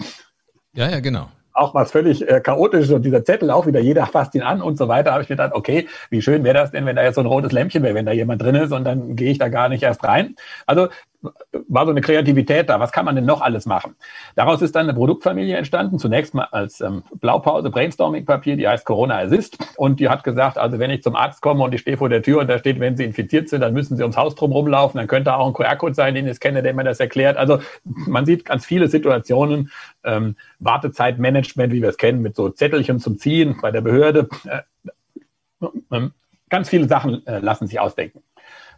Ja, 0.75 0.89
ja, 0.89 1.01
genau 1.01 1.29
auch 1.55 1.75
was 1.75 1.91
völlig 1.91 2.27
äh, 2.27 2.41
chaotisch 2.41 2.91
und 2.91 3.03
dieser 3.03 3.25
Zettel 3.25 3.51
auch 3.51 3.67
wieder, 3.67 3.81
jeder 3.81 4.07
fasst 4.07 4.35
ihn 4.35 4.43
an 4.43 4.63
und 4.63 4.79
so 4.79 4.89
weiter, 4.89 5.13
habe 5.13 5.23
ich 5.23 5.29
mir 5.29 5.37
gedacht, 5.37 5.53
okay, 5.55 5.87
wie 6.11 6.23
schön 6.23 6.45
wäre 6.45 6.55
das 6.55 6.71
denn, 6.71 6.87
wenn 6.87 6.97
da 6.97 7.03
jetzt 7.03 7.17
so 7.17 7.21
ein 7.21 7.27
rotes 7.27 7.53
Lämpchen 7.53 7.83
wäre, 7.83 7.95
wenn 7.95 8.07
da 8.07 8.13
jemand 8.13 8.41
drin 8.41 8.55
ist 8.55 8.73
und 8.73 8.85
dann 8.85 9.17
gehe 9.17 9.31
ich 9.31 9.39
da 9.39 9.49
gar 9.49 9.69
nicht 9.69 9.83
erst 9.83 10.03
rein. 10.05 10.35
Also 10.67 10.89
war 11.69 11.85
so 11.85 11.91
eine 11.91 12.01
Kreativität 12.01 12.69
da. 12.69 12.81
Was 12.81 12.93
kann 12.93 13.05
man 13.05 13.15
denn 13.15 13.25
noch 13.25 13.41
alles 13.41 13.67
machen? 13.67 13.95
Daraus 14.35 14.63
ist 14.63 14.75
dann 14.75 14.89
eine 14.89 14.95
Produktfamilie 14.95 15.57
entstanden. 15.57 15.99
Zunächst 15.99 16.35
mal 16.35 16.49
als 16.51 16.81
ähm, 16.81 17.03
Blaupause 17.21 17.71
Brainstorming-Papier, 17.71 18.57
die 18.57 18.67
heißt 18.67 18.85
Corona 18.85 19.19
Assist. 19.19 19.59
Und 19.77 20.01
die 20.01 20.09
hat 20.09 20.25
gesagt, 20.25 20.59
also 20.59 20.79
wenn 20.79 20.91
ich 20.91 21.03
zum 21.03 21.17
Arzt 21.17 21.41
komme 21.41 21.63
und 21.63 21.75
ich 21.75 21.83
stehe 21.83 21.97
vor 21.97 22.09
der 22.09 22.23
Tür 22.23 22.41
und 22.41 22.49
da 22.49 22.59
steht, 22.59 22.81
wenn 22.81 22.97
Sie 22.97 23.05
infiziert 23.05 23.49
sind, 23.49 23.61
dann 23.61 23.73
müssen 23.73 23.97
Sie 23.97 24.03
ums 24.03 24.17
Haus 24.17 24.35
drum 24.35 24.53
rumlaufen. 24.53 24.99
Dann 24.99 25.07
könnte 25.07 25.35
auch 25.35 25.47
ein 25.47 25.55
QR-Code 25.55 25.95
sein, 25.95 26.15
den 26.15 26.27
ich 26.27 26.41
kenne, 26.41 26.63
der 26.63 26.75
mir 26.75 26.85
das 26.85 27.01
erklärt. 27.01 27.37
Also 27.37 27.61
man 27.85 28.27
sieht 28.27 28.45
ganz 28.45 28.67
viele 28.67 28.89
Situationen, 28.89 29.71
ähm, 30.05 30.37
Wartezeitmanagement, 30.59 31.73
wie 31.73 31.83
wir 31.83 31.89
es 31.89 31.99
kennen, 31.99 32.23
mit 32.23 32.37
so 32.37 32.49
Zettelchen 32.49 32.99
zum 32.99 33.19
Ziehen 33.19 33.57
bei 33.61 33.71
der 33.71 33.81
Behörde. 33.81 34.29
Äh, 34.45 35.67
äh, 35.91 36.11
ganz 36.49 36.69
viele 36.69 36.89
Sachen 36.89 37.27
äh, 37.27 37.39
lassen 37.39 37.67
sich 37.67 37.81
ausdenken. 37.81 38.23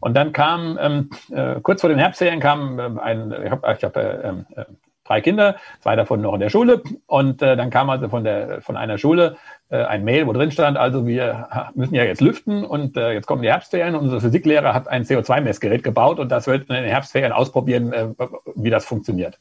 Und 0.05 0.13
dann 0.13 0.35
kam, 0.35 0.79
ähm, 0.83 1.09
äh, 1.31 1.61
kurz 1.63 1.81
vor 1.81 1.89
den 1.89 1.99
Herbstferien 1.99 2.39
kam 2.39 2.79
ähm, 2.79 2.99
ein, 2.99 3.35
ich 3.43 3.51
habe 3.51 3.75
ich 3.75 3.83
hab, 3.83 3.97
äh, 3.97 4.29
ähm, 4.29 4.45
äh, 4.55 4.67
drei 5.03 5.23
Kinder, 5.23 5.57
zwei 5.81 5.97
davon 5.97 6.21
noch 6.21 6.35
in 6.35 6.41
der 6.41 6.51
Schule. 6.51 6.83
Und 7.07 7.41
äh, 7.41 7.57
dann 7.57 7.71
kam 7.71 7.89
also 7.89 8.11
von, 8.11 8.23
der, 8.23 8.61
von 8.61 8.77
einer 8.77 8.99
Schule 8.99 9.39
äh, 9.71 9.83
ein 9.83 10.05
Mail, 10.05 10.27
wo 10.27 10.35
drin 10.35 10.51
stand, 10.51 10.77
also 10.77 11.07
wir 11.07 11.49
müssen 11.75 11.95
ja 11.95 12.05
jetzt 12.05 12.21
lüften 12.21 12.67
und 12.67 12.99
äh, 12.99 13.13
jetzt 13.13 13.27
kommen 13.27 13.41
die 13.41 13.49
Herbstferien. 13.49 13.95
Unser 13.95 14.21
Physiklehrer 14.21 14.75
hat 14.75 14.89
ein 14.89 15.05
CO2-Messgerät 15.05 15.83
gebaut 15.83 16.19
und 16.19 16.31
das 16.31 16.47
wird 16.47 16.69
in 16.69 16.75
den 16.75 16.85
Herbstferien 16.85 17.33
ausprobieren, 17.33 17.95
äh, 17.95 18.09
wie 18.57 18.69
das 18.69 18.85
funktioniert. 18.85 19.39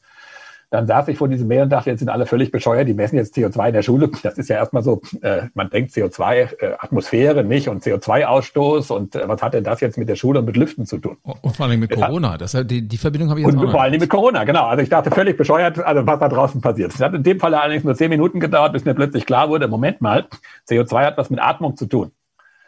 Dann 0.70 0.86
saß 0.86 1.08
ich 1.08 1.18
vor 1.18 1.28
diesem 1.28 1.48
Meer 1.48 1.64
und 1.64 1.70
dachte, 1.70 1.90
jetzt 1.90 2.00
sind 2.00 2.08
alle 2.08 2.26
völlig 2.26 2.50
bescheuert, 2.50 2.88
die 2.88 2.94
messen 2.94 3.16
jetzt 3.16 3.36
CO2 3.36 3.68
in 3.68 3.74
der 3.74 3.82
Schule. 3.82 4.10
Das 4.22 4.38
ist 4.38 4.48
ja 4.48 4.56
erstmal 4.56 4.82
so, 4.82 5.02
äh, 5.22 5.42
man 5.54 5.70
denkt 5.70 5.92
CO2, 5.92 6.32
äh, 6.34 6.74
Atmosphäre 6.78 7.44
nicht 7.44 7.68
und 7.68 7.82
CO2-Ausstoß 7.82 8.92
und 8.92 9.14
äh, 9.14 9.28
was 9.28 9.42
hat 9.42 9.54
denn 9.54 9.64
das 9.64 9.80
jetzt 9.80 9.98
mit 9.98 10.08
der 10.08 10.16
Schule 10.16 10.40
und 10.40 10.46
mit 10.46 10.56
Lüften 10.56 10.86
zu 10.86 10.98
tun? 10.98 11.16
Und 11.22 11.56
vor 11.56 11.66
allem 11.66 11.80
mit 11.80 11.90
Corona, 11.90 12.38
das, 12.38 12.52
die, 12.64 12.86
die 12.86 12.96
Verbindung 12.96 13.30
habe 13.30 13.40
ich 13.40 13.46
jetzt 13.46 13.56
Und 13.56 13.70
vor 13.70 13.82
allem 13.82 14.00
mit 14.00 14.10
Corona, 14.10 14.44
genau. 14.44 14.66
Also 14.66 14.82
ich 14.82 14.88
dachte 14.88 15.10
völlig 15.10 15.36
bescheuert, 15.36 15.78
also 15.78 16.06
was 16.06 16.18
da 16.18 16.28
draußen 16.28 16.60
passiert. 16.60 16.94
Es 16.94 17.00
hat 17.00 17.14
in 17.14 17.22
dem 17.22 17.40
Fall 17.40 17.54
allerdings 17.54 17.84
nur 17.84 17.94
zehn 17.94 18.10
Minuten 18.10 18.40
gedauert, 18.40 18.72
bis 18.72 18.84
mir 18.84 18.94
plötzlich 18.94 19.26
klar 19.26 19.48
wurde, 19.48 19.68
Moment 19.68 20.00
mal, 20.00 20.26
CO2 20.68 21.04
hat 21.04 21.18
was 21.18 21.30
mit 21.30 21.40
Atmung 21.40 21.76
zu 21.76 21.86
tun. 21.86 22.10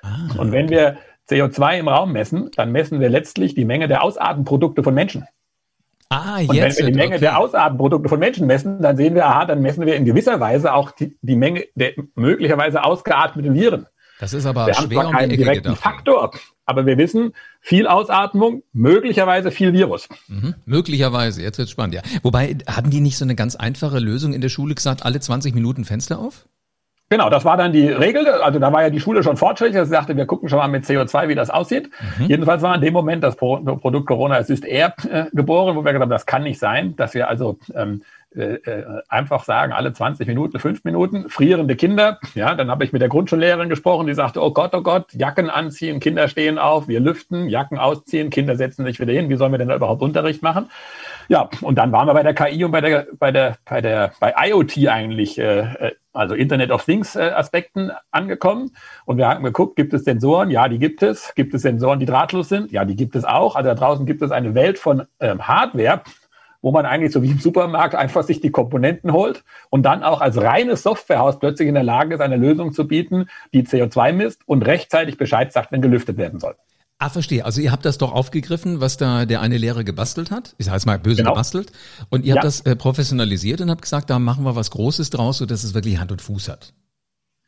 Ah, 0.03 0.39
und 0.39 0.53
wenn 0.53 0.69
wir 0.69 0.99
CO2 1.29 1.79
im 1.79 1.89
Raum 1.89 2.13
messen, 2.13 2.51
dann 2.57 2.71
messen 2.71 3.01
wir 3.01 3.09
letztlich 3.09 3.55
die 3.55 3.65
Menge 3.65 3.89
der 3.89 4.03
Ausatemprodukte 4.03 4.83
von 4.83 4.95
Menschen. 4.95 5.25
Ah, 6.09 6.39
jetzt. 6.39 6.51
Und 6.51 6.57
wenn 6.57 6.77
wir 6.77 6.87
die 6.87 6.93
Menge 6.93 7.15
okay. 7.15 7.21
der 7.21 7.39
Ausatemprodukte 7.39 8.09
von 8.09 8.19
Menschen 8.19 8.47
messen, 8.47 8.81
dann 8.81 8.97
sehen 8.97 9.15
wir, 9.15 9.27
aha, 9.27 9.45
dann 9.45 9.61
messen 9.61 9.87
wir 9.87 9.97
in 9.97 10.05
gewisser 10.05 10.39
Weise 10.39 10.73
auch 10.73 10.93
die, 10.93 11.17
die 11.21 11.37
Menge 11.37 11.65
der 11.75 11.93
möglicherweise 12.15 12.85
ausgeatmeten 12.85 13.55
Viren. 13.55 13.87
Das 14.19 14.33
ist 14.33 14.47
aber 14.47 14.67
wir 14.67 14.75
schwer 14.75 14.83
haben 14.83 14.93
zwar 14.93 15.11
keinen 15.13 15.31
um 15.31 15.37
direkten 15.37 15.63
gedacht. 15.65 15.83
Faktor, 15.83 16.31
aber 16.65 16.87
wir 16.87 16.97
wissen, 16.97 17.33
viel 17.61 17.87
Ausatmung, 17.87 18.63
möglicherweise 18.73 19.51
viel 19.51 19.73
Virus. 19.73 20.09
Mhm, 20.29 20.55
möglicherweise, 20.65 21.43
jetzt 21.43 21.59
wird's 21.59 21.71
spannend, 21.71 21.95
ja. 21.95 22.03
Wobei, 22.23 22.57
hatten 22.67 22.91
die 22.91 23.01
nicht 23.01 23.19
so 23.19 23.25
eine 23.25 23.35
ganz 23.35 23.57
einfache 23.57 23.99
Lösung 23.99 24.33
in 24.33 24.41
der 24.41 24.49
Schule 24.49 24.75
gesagt, 24.75 25.05
alle 25.05 25.21
20 25.21 25.55
Minuten 25.55 25.85
Fenster 25.85 26.19
auf? 26.19 26.47
Genau, 27.09 27.31
das 27.31 27.45
war 27.45 27.57
dann 27.57 27.73
die 27.73 27.87
Regel. 27.89 28.27
Also 28.27 28.59
da 28.59 28.73
war 28.73 28.83
ja 28.83 28.91
die 28.91 28.99
Schule 28.99 29.23
schon 29.23 29.37
fortschrittlich. 29.37 29.81
Sie 29.85 29.89
sagte, 29.91 30.17
wir 30.17 30.27
gucken 30.27 30.49
schon 30.49 30.59
mal 30.59 30.67
mit 30.67 30.85
CO2, 30.85 31.29
wie 31.29 31.37
das 31.37 31.51
aussieht. 31.51 31.89
Mhm. 32.19 32.27
Jedenfalls 32.27 32.63
war 32.63 32.75
in 32.75 32.81
dem 32.81 32.93
Moment 32.93 33.23
das 33.23 33.37
Produkt 33.37 34.07
Corona 34.07 34.37
Assist 34.37 34.65
Air 34.65 34.95
äh, 35.09 35.27
geboren, 35.33 35.77
wo 35.77 35.85
wir 35.85 35.93
gesagt 35.93 36.03
haben, 36.03 36.11
das 36.11 36.27
kann 36.27 36.43
nicht 36.43 36.59
sein, 36.59 36.97
dass 36.97 37.15
wir 37.15 37.29
also 37.29 37.59
ähm, 37.75 38.03
äh, 38.37 38.57
äh, 38.57 39.03
einfach 39.09 39.45
sagen, 39.45 39.73
alle 39.73 39.95
20 39.95 40.27
Minuten, 40.27 40.59
5 40.59 40.85
Minuten, 40.85 41.31
frierende 41.31 41.75
Kinder. 41.75 42.19
Ja, 42.35 42.55
dann 42.55 42.71
habe 42.71 42.85
ich 42.85 42.93
mit 42.93 43.01
der 43.01 43.09
Grundschullehrerin 43.09 43.71
gesprochen, 43.71 44.07
die 44.07 44.15
sagte, 44.15 44.43
oh 44.43 44.51
Gott, 44.51 44.75
oh 44.75 44.83
Gott, 44.83 45.15
Jacken 45.15 45.49
anziehen, 45.49 46.01
Kinder 46.01 46.29
stehen 46.29 46.59
auf, 46.59 46.87
wir 46.87 47.01
lüften, 47.01 47.49
Jacken 47.49 47.79
ausziehen, 47.79 48.29
Kinder 48.29 48.57
setzen 48.57 48.85
sich 48.85 49.01
wieder 49.01 49.15
hin. 49.15 49.31
Wie 49.31 49.37
sollen 49.37 49.53
wir 49.53 49.59
denn 49.59 49.69
da 49.69 49.77
überhaupt 49.77 50.03
Unterricht 50.03 50.43
machen? 50.43 50.69
Ja, 51.29 51.49
und 51.61 51.77
dann 51.77 51.93
waren 51.93 52.07
wir 52.07 52.15
bei 52.15 52.23
der 52.23 52.35
KI 52.35 52.65
und 52.65 52.71
bei 52.71 52.81
der, 52.81 53.07
bei 53.19 53.33
der, 53.33 53.57
bei 53.65 53.81
der, 53.81 54.13
bei 54.21 54.35
IoT 54.49 54.89
eigentlich, 54.89 55.39
äh, 55.39 55.61
äh, 55.61 55.93
also 56.13 56.35
Internet 56.35 56.71
of 56.71 56.85
Things 56.85 57.17
äh, 57.17 57.31
Aspekten 57.35 57.91
angekommen. 58.11 58.71
Und 59.05 59.19
wir 59.19 59.29
haben 59.29 59.43
geguckt, 59.43 59.77
gibt 59.77 59.93
es 59.93 60.05
Sensoren? 60.05 60.51
Ja, 60.51 60.69
die 60.69 60.79
gibt 60.79 61.03
es. 61.03 61.35
Gibt 61.35 61.53
es 61.55 61.63
Sensoren, 61.63 61.99
die 61.99 62.07
drahtlos 62.07 62.49
sind? 62.49 62.71
Ja, 62.71 62.85
die 62.85 62.97
gibt 62.97 63.17
es 63.17 63.25
auch. 63.25 63.57
Also 63.57 63.69
da 63.69 63.75
draußen 63.75 64.07
gibt 64.07 64.23
es 64.23 64.31
eine 64.31 64.55
Welt 64.55 64.79
von 64.79 65.05
ähm, 65.21 65.47
Hardware, 65.47 66.03
wo 66.63 66.71
man 66.71 66.87
eigentlich 66.87 67.13
so 67.13 67.23
wie 67.23 67.31
im 67.31 67.39
Supermarkt 67.39 67.95
einfach 67.95 68.23
sich 68.23 68.41
die 68.41 68.51
Komponenten 68.51 69.13
holt 69.13 69.45
und 69.69 69.83
dann 69.83 70.03
auch 70.05 70.21
als 70.21 70.41
reines 70.41 70.83
Softwarehaus 70.85 71.39
plötzlich 71.39 71.69
in 71.69 71.75
der 71.75 71.85
Lage 71.85 72.15
ist, 72.15 72.21
eine 72.21 72.37
Lösung 72.37 72.73
zu 72.73 72.87
bieten, 72.87 73.29
die 73.53 73.65
CO2 73.65 74.13
misst 74.13 74.43
und 74.47 74.65
rechtzeitig 74.65 75.19
Bescheid 75.19 75.53
sagt, 75.53 75.73
wenn 75.73 75.83
gelüftet 75.83 76.17
werden 76.19 76.39
soll. 76.39 76.55
Ah, 76.99 77.11
verstehe. 77.11 77.45
Also 77.45 77.61
ihr 77.61 77.73
habt 77.73 77.85
das 77.85 77.99
doch 77.99 78.13
aufgegriffen, 78.13 78.81
was 78.81 78.97
da 78.97 79.27
der 79.27 79.43
eine 79.43 79.59
Lehrer 79.59 79.85
gebastelt 79.85 80.31
hat. 80.31 80.55
Ich 80.57 80.67
sage 80.67 80.83
mal 80.87 80.99
böse 80.99 81.17
genau. 81.17 81.33
gebastelt. 81.33 81.71
Und 82.09 82.25
ihr 82.25 82.31
ja. 82.31 82.35
habt 82.37 82.45
das 82.45 82.61
äh, 82.63 82.75
professionalisiert 82.75 83.61
und 83.61 83.71
habt 83.71 83.83
gesagt, 83.83 84.09
da 84.09 84.19
machen 84.19 84.45
wir 84.45 84.57
was 84.57 84.71
Großes 84.71 85.11
draus, 85.11 85.39
so 85.39 85.47
dass 85.47 85.63
es 85.63 85.75
wirklich 85.75 85.99
Hand 85.99 86.11
und 86.11 86.23
Fuß 86.23 86.49
hat. 86.49 86.73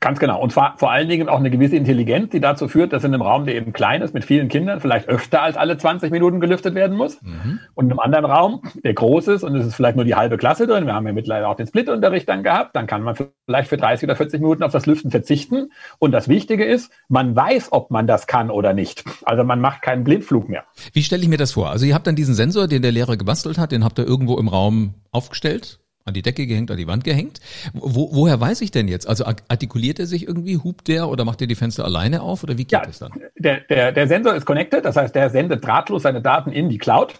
Ganz 0.08 0.20
genau. 0.20 0.40
Und 0.40 0.50
zwar 0.52 0.78
vor 0.78 0.90
allen 0.90 1.06
Dingen 1.06 1.28
auch 1.28 1.38
eine 1.38 1.50
gewisse 1.50 1.76
Intelligenz, 1.76 2.30
die 2.30 2.40
dazu 2.40 2.66
führt, 2.66 2.94
dass 2.94 3.04
in 3.04 3.12
einem 3.12 3.20
Raum, 3.20 3.44
der 3.44 3.56
eben 3.56 3.74
klein 3.74 4.00
ist, 4.00 4.14
mit 4.14 4.24
vielen 4.24 4.48
Kindern, 4.48 4.80
vielleicht 4.80 5.06
öfter 5.06 5.42
als 5.42 5.58
alle 5.58 5.76
20 5.76 6.10
Minuten 6.10 6.40
gelüftet 6.40 6.74
werden 6.74 6.96
muss. 6.96 7.20
Mhm. 7.20 7.60
Und 7.74 7.84
in 7.84 7.90
einem 7.90 7.98
anderen 7.98 8.24
Raum, 8.24 8.62
der 8.82 8.94
groß 8.94 9.28
ist 9.28 9.42
und 9.44 9.54
es 9.54 9.66
ist 9.66 9.74
vielleicht 9.74 9.96
nur 9.96 10.06
die 10.06 10.14
halbe 10.14 10.38
Klasse 10.38 10.66
drin, 10.66 10.86
wir 10.86 10.94
haben 10.94 11.06
ja 11.06 11.12
mittlerweile 11.12 11.46
auch 11.46 11.56
den 11.56 11.66
Split-Unterricht 11.66 12.26
dann 12.26 12.42
gehabt, 12.42 12.74
dann 12.74 12.86
kann 12.86 13.02
man 13.02 13.16
vielleicht 13.44 13.68
für 13.68 13.76
30 13.76 14.08
oder 14.08 14.16
40 14.16 14.40
Minuten 14.40 14.62
auf 14.62 14.72
das 14.72 14.86
Lüften 14.86 15.10
verzichten. 15.10 15.72
Und 15.98 16.12
das 16.12 16.26
Wichtige 16.26 16.64
ist, 16.64 16.90
man 17.10 17.36
weiß, 17.36 17.72
ob 17.72 17.90
man 17.90 18.06
das 18.06 18.26
kann 18.26 18.50
oder 18.50 18.72
nicht. 18.72 19.04
Also 19.26 19.44
man 19.44 19.60
macht 19.60 19.82
keinen 19.82 20.04
Blindflug 20.04 20.48
mehr. 20.48 20.64
Wie 20.94 21.02
stelle 21.02 21.20
ich 21.20 21.28
mir 21.28 21.36
das 21.36 21.52
vor? 21.52 21.68
Also 21.68 21.84
ihr 21.84 21.94
habt 21.94 22.06
dann 22.06 22.16
diesen 22.16 22.34
Sensor, 22.34 22.66
den 22.66 22.80
der 22.80 22.92
Lehrer 22.92 23.18
gebastelt 23.18 23.58
hat, 23.58 23.72
den 23.72 23.84
habt 23.84 23.98
ihr 23.98 24.06
irgendwo 24.06 24.38
im 24.38 24.48
Raum 24.48 24.94
aufgestellt 25.10 25.80
an 26.08 26.14
die 26.14 26.22
Decke 26.22 26.46
gehängt, 26.46 26.70
an 26.70 26.76
die 26.76 26.86
Wand 26.86 27.04
gehängt. 27.04 27.40
Wo, 27.72 28.10
woher 28.12 28.40
weiß 28.40 28.60
ich 28.62 28.70
denn 28.70 28.88
jetzt? 28.88 29.08
Also 29.08 29.24
artikuliert 29.24 29.98
er 30.00 30.06
sich 30.06 30.26
irgendwie, 30.26 30.56
hupt 30.56 30.88
der 30.88 31.08
oder 31.08 31.24
macht 31.24 31.40
er 31.40 31.46
die 31.46 31.54
Fenster 31.54 31.84
alleine 31.84 32.22
auf 32.22 32.42
oder 32.42 32.58
wie 32.58 32.64
geht 32.64 32.72
ja, 32.72 32.82
das 32.84 32.98
dann? 32.98 33.12
Der, 33.36 33.60
der, 33.60 33.92
der 33.92 34.08
Sensor 34.08 34.34
ist 34.34 34.44
connected, 34.44 34.84
das 34.84 34.96
heißt, 34.96 35.14
der 35.14 35.30
sendet 35.30 35.64
drahtlos 35.64 36.02
seine 36.02 36.20
Daten 36.20 36.50
in 36.50 36.68
die 36.68 36.78
Cloud. 36.78 37.14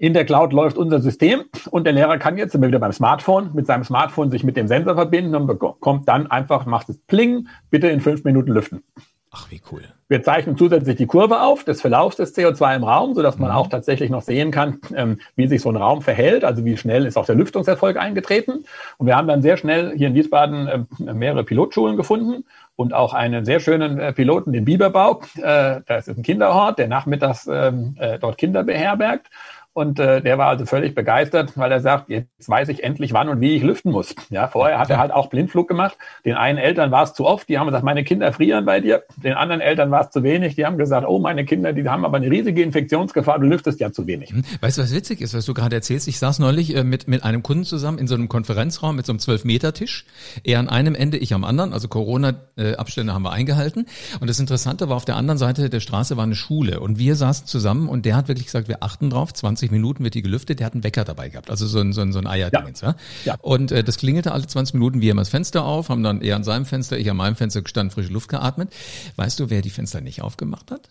In 0.00 0.14
der 0.14 0.24
Cloud 0.24 0.52
läuft 0.52 0.78
unser 0.78 1.00
System 1.00 1.44
und 1.70 1.84
der 1.84 1.92
Lehrer 1.92 2.18
kann 2.18 2.38
jetzt, 2.38 2.58
wir 2.58 2.68
wieder 2.68 2.78
beim 2.78 2.92
Smartphone, 2.92 3.50
mit 3.54 3.66
seinem 3.66 3.82
Smartphone 3.82 4.30
sich 4.30 4.44
mit 4.44 4.56
dem 4.56 4.68
Sensor 4.68 4.94
verbinden 4.94 5.34
und 5.34 5.48
bekommt 5.48 6.08
dann 6.08 6.28
einfach, 6.28 6.66
macht 6.66 6.88
es 6.88 6.98
Pling, 6.98 7.48
bitte 7.70 7.88
in 7.88 8.00
fünf 8.00 8.22
Minuten 8.22 8.52
lüften. 8.52 8.84
Ach, 9.30 9.50
wie 9.50 9.60
cool. 9.70 9.82
Wir 10.08 10.22
zeichnen 10.22 10.56
zusätzlich 10.56 10.96
die 10.96 11.06
Kurve 11.06 11.42
auf 11.42 11.62
des 11.62 11.82
Verlaufs 11.82 12.16
des 12.16 12.34
CO2 12.34 12.76
im 12.76 12.84
Raum, 12.84 13.14
sodass 13.14 13.38
man 13.38 13.50
mhm. 13.50 13.56
auch 13.56 13.66
tatsächlich 13.66 14.08
noch 14.08 14.22
sehen 14.22 14.50
kann, 14.50 14.80
ähm, 14.94 15.20
wie 15.36 15.46
sich 15.46 15.60
so 15.60 15.68
ein 15.68 15.76
Raum 15.76 16.00
verhält, 16.00 16.44
also 16.44 16.64
wie 16.64 16.78
schnell 16.78 17.04
ist 17.04 17.18
auch 17.18 17.26
der 17.26 17.34
Lüftungserfolg 17.34 17.98
eingetreten. 17.98 18.64
Und 18.96 19.06
wir 19.06 19.16
haben 19.16 19.28
dann 19.28 19.42
sehr 19.42 19.58
schnell 19.58 19.94
hier 19.96 20.08
in 20.08 20.14
Wiesbaden 20.14 20.66
äh, 20.66 21.12
mehrere 21.12 21.44
Pilotschulen 21.44 21.98
gefunden 21.98 22.44
und 22.74 22.94
auch 22.94 23.12
einen 23.12 23.44
sehr 23.44 23.60
schönen 23.60 23.98
äh, 23.98 24.14
Piloten, 24.14 24.52
den 24.52 24.64
Biberbau. 24.64 25.20
Äh, 25.36 25.80
das 25.86 26.08
ist 26.08 26.16
ein 26.16 26.22
Kinderhort, 26.22 26.78
der 26.78 26.88
nachmittags 26.88 27.46
ähm, 27.46 27.96
äh, 27.98 28.18
dort 28.18 28.38
Kinder 28.38 28.64
beherbergt. 28.64 29.26
Und 29.72 30.00
äh, 30.00 30.20
der 30.20 30.38
war 30.38 30.48
also 30.48 30.66
völlig 30.66 30.94
begeistert, 30.94 31.56
weil 31.56 31.70
er 31.70 31.80
sagt, 31.80 32.10
jetzt 32.10 32.48
weiß 32.48 32.68
ich 32.68 32.82
endlich, 32.82 33.12
wann 33.12 33.28
und 33.28 33.40
wie 33.40 33.54
ich 33.54 33.62
lüften 33.62 33.92
muss. 33.92 34.14
Ja, 34.28 34.48
vorher 34.48 34.78
hat 34.78 34.90
er 34.90 34.98
halt 34.98 35.12
auch 35.12 35.28
Blindflug 35.28 35.68
gemacht. 35.68 35.96
Den 36.24 36.34
einen 36.34 36.58
Eltern 36.58 36.90
war 36.90 37.04
es 37.04 37.14
zu 37.14 37.24
oft, 37.24 37.48
die 37.48 37.58
haben 37.58 37.66
gesagt, 37.66 37.84
meine 37.84 38.02
Kinder 38.02 38.32
frieren 38.32 38.64
bei 38.64 38.80
dir. 38.80 39.04
Den 39.16 39.34
anderen 39.34 39.60
Eltern 39.60 39.90
war 39.90 40.02
es 40.02 40.10
zu 40.10 40.22
wenig, 40.22 40.56
die 40.56 40.66
haben 40.66 40.78
gesagt, 40.78 41.06
oh, 41.06 41.18
meine 41.18 41.44
Kinder, 41.44 41.72
die 41.72 41.88
haben 41.88 42.04
aber 42.04 42.16
eine 42.16 42.30
riesige 42.30 42.62
Infektionsgefahr, 42.62 43.38
du 43.38 43.46
lüftest 43.46 43.78
ja 43.78 43.92
zu 43.92 44.06
wenig. 44.06 44.30
Hm. 44.30 44.42
Weißt 44.60 44.78
du, 44.78 44.82
was 44.82 44.94
witzig 44.94 45.20
ist, 45.20 45.34
was 45.34 45.44
du 45.44 45.54
gerade 45.54 45.76
erzählst? 45.76 46.08
Ich 46.08 46.18
saß 46.18 46.40
neulich 46.40 46.74
äh, 46.74 46.82
mit, 46.82 47.06
mit 47.06 47.22
einem 47.22 47.42
Kunden 47.42 47.64
zusammen 47.64 47.98
in 47.98 48.08
so 48.08 48.16
einem 48.16 48.28
Konferenzraum 48.28 48.96
mit 48.96 49.06
so 49.06 49.12
einem 49.12 49.20
12-Meter-Tisch. 49.20 50.04
Er 50.44 50.58
an 50.58 50.68
einem 50.68 50.94
Ende, 50.94 51.16
ich 51.18 51.32
am 51.34 51.44
anderen. 51.44 51.72
Also 51.72 51.88
Corona-Abstände 51.88 53.14
haben 53.14 53.22
wir 53.22 53.32
eingehalten. 53.32 53.86
Und 54.20 54.28
das 54.28 54.40
Interessante 54.40 54.88
war, 54.88 54.96
auf 54.96 55.04
der 55.04 55.16
anderen 55.16 55.38
Seite 55.38 55.70
der 55.70 55.80
Straße 55.80 56.16
war 56.16 56.24
eine 56.24 56.34
Schule. 56.34 56.80
Und 56.80 56.98
wir 56.98 57.14
saßen 57.14 57.46
zusammen 57.46 57.88
und 57.88 58.04
der 58.04 58.16
hat 58.16 58.28
wirklich 58.28 58.46
gesagt, 58.46 58.68
wir 58.68 58.82
achten 58.82 59.10
drauf, 59.10 59.32
20 59.32 59.67
20 59.68 59.70
Minuten 59.70 60.04
wird 60.04 60.14
die 60.14 60.22
gelüftet, 60.22 60.60
der 60.60 60.66
hat 60.66 60.74
einen 60.74 60.84
Wecker 60.84 61.04
dabei 61.04 61.28
gehabt, 61.28 61.50
also 61.50 61.66
so 61.66 61.78
ein, 61.78 61.92
so 61.92 62.00
ein, 62.00 62.12
so 62.12 62.18
ein 62.18 62.26
Eierdingens. 62.26 62.80
Ja. 62.80 62.96
ja. 63.24 63.36
Und 63.40 63.70
äh, 63.70 63.84
das 63.84 63.98
klingelte 63.98 64.32
alle 64.32 64.46
20 64.46 64.74
Minuten, 64.74 65.00
wir 65.00 65.10
haben 65.10 65.18
das 65.18 65.28
Fenster 65.28 65.64
auf, 65.64 65.88
haben 65.88 66.02
dann 66.02 66.20
er 66.20 66.36
an 66.36 66.44
seinem 66.44 66.64
Fenster, 66.64 66.98
ich 66.98 67.10
an 67.10 67.16
meinem 67.16 67.36
Fenster 67.36 67.62
gestanden, 67.62 67.90
frische 67.90 68.12
Luft 68.12 68.28
geatmet. 68.28 68.72
Weißt 69.16 69.38
du, 69.38 69.50
wer 69.50 69.62
die 69.62 69.70
Fenster 69.70 70.00
nicht 70.00 70.22
aufgemacht 70.22 70.70
hat? 70.70 70.90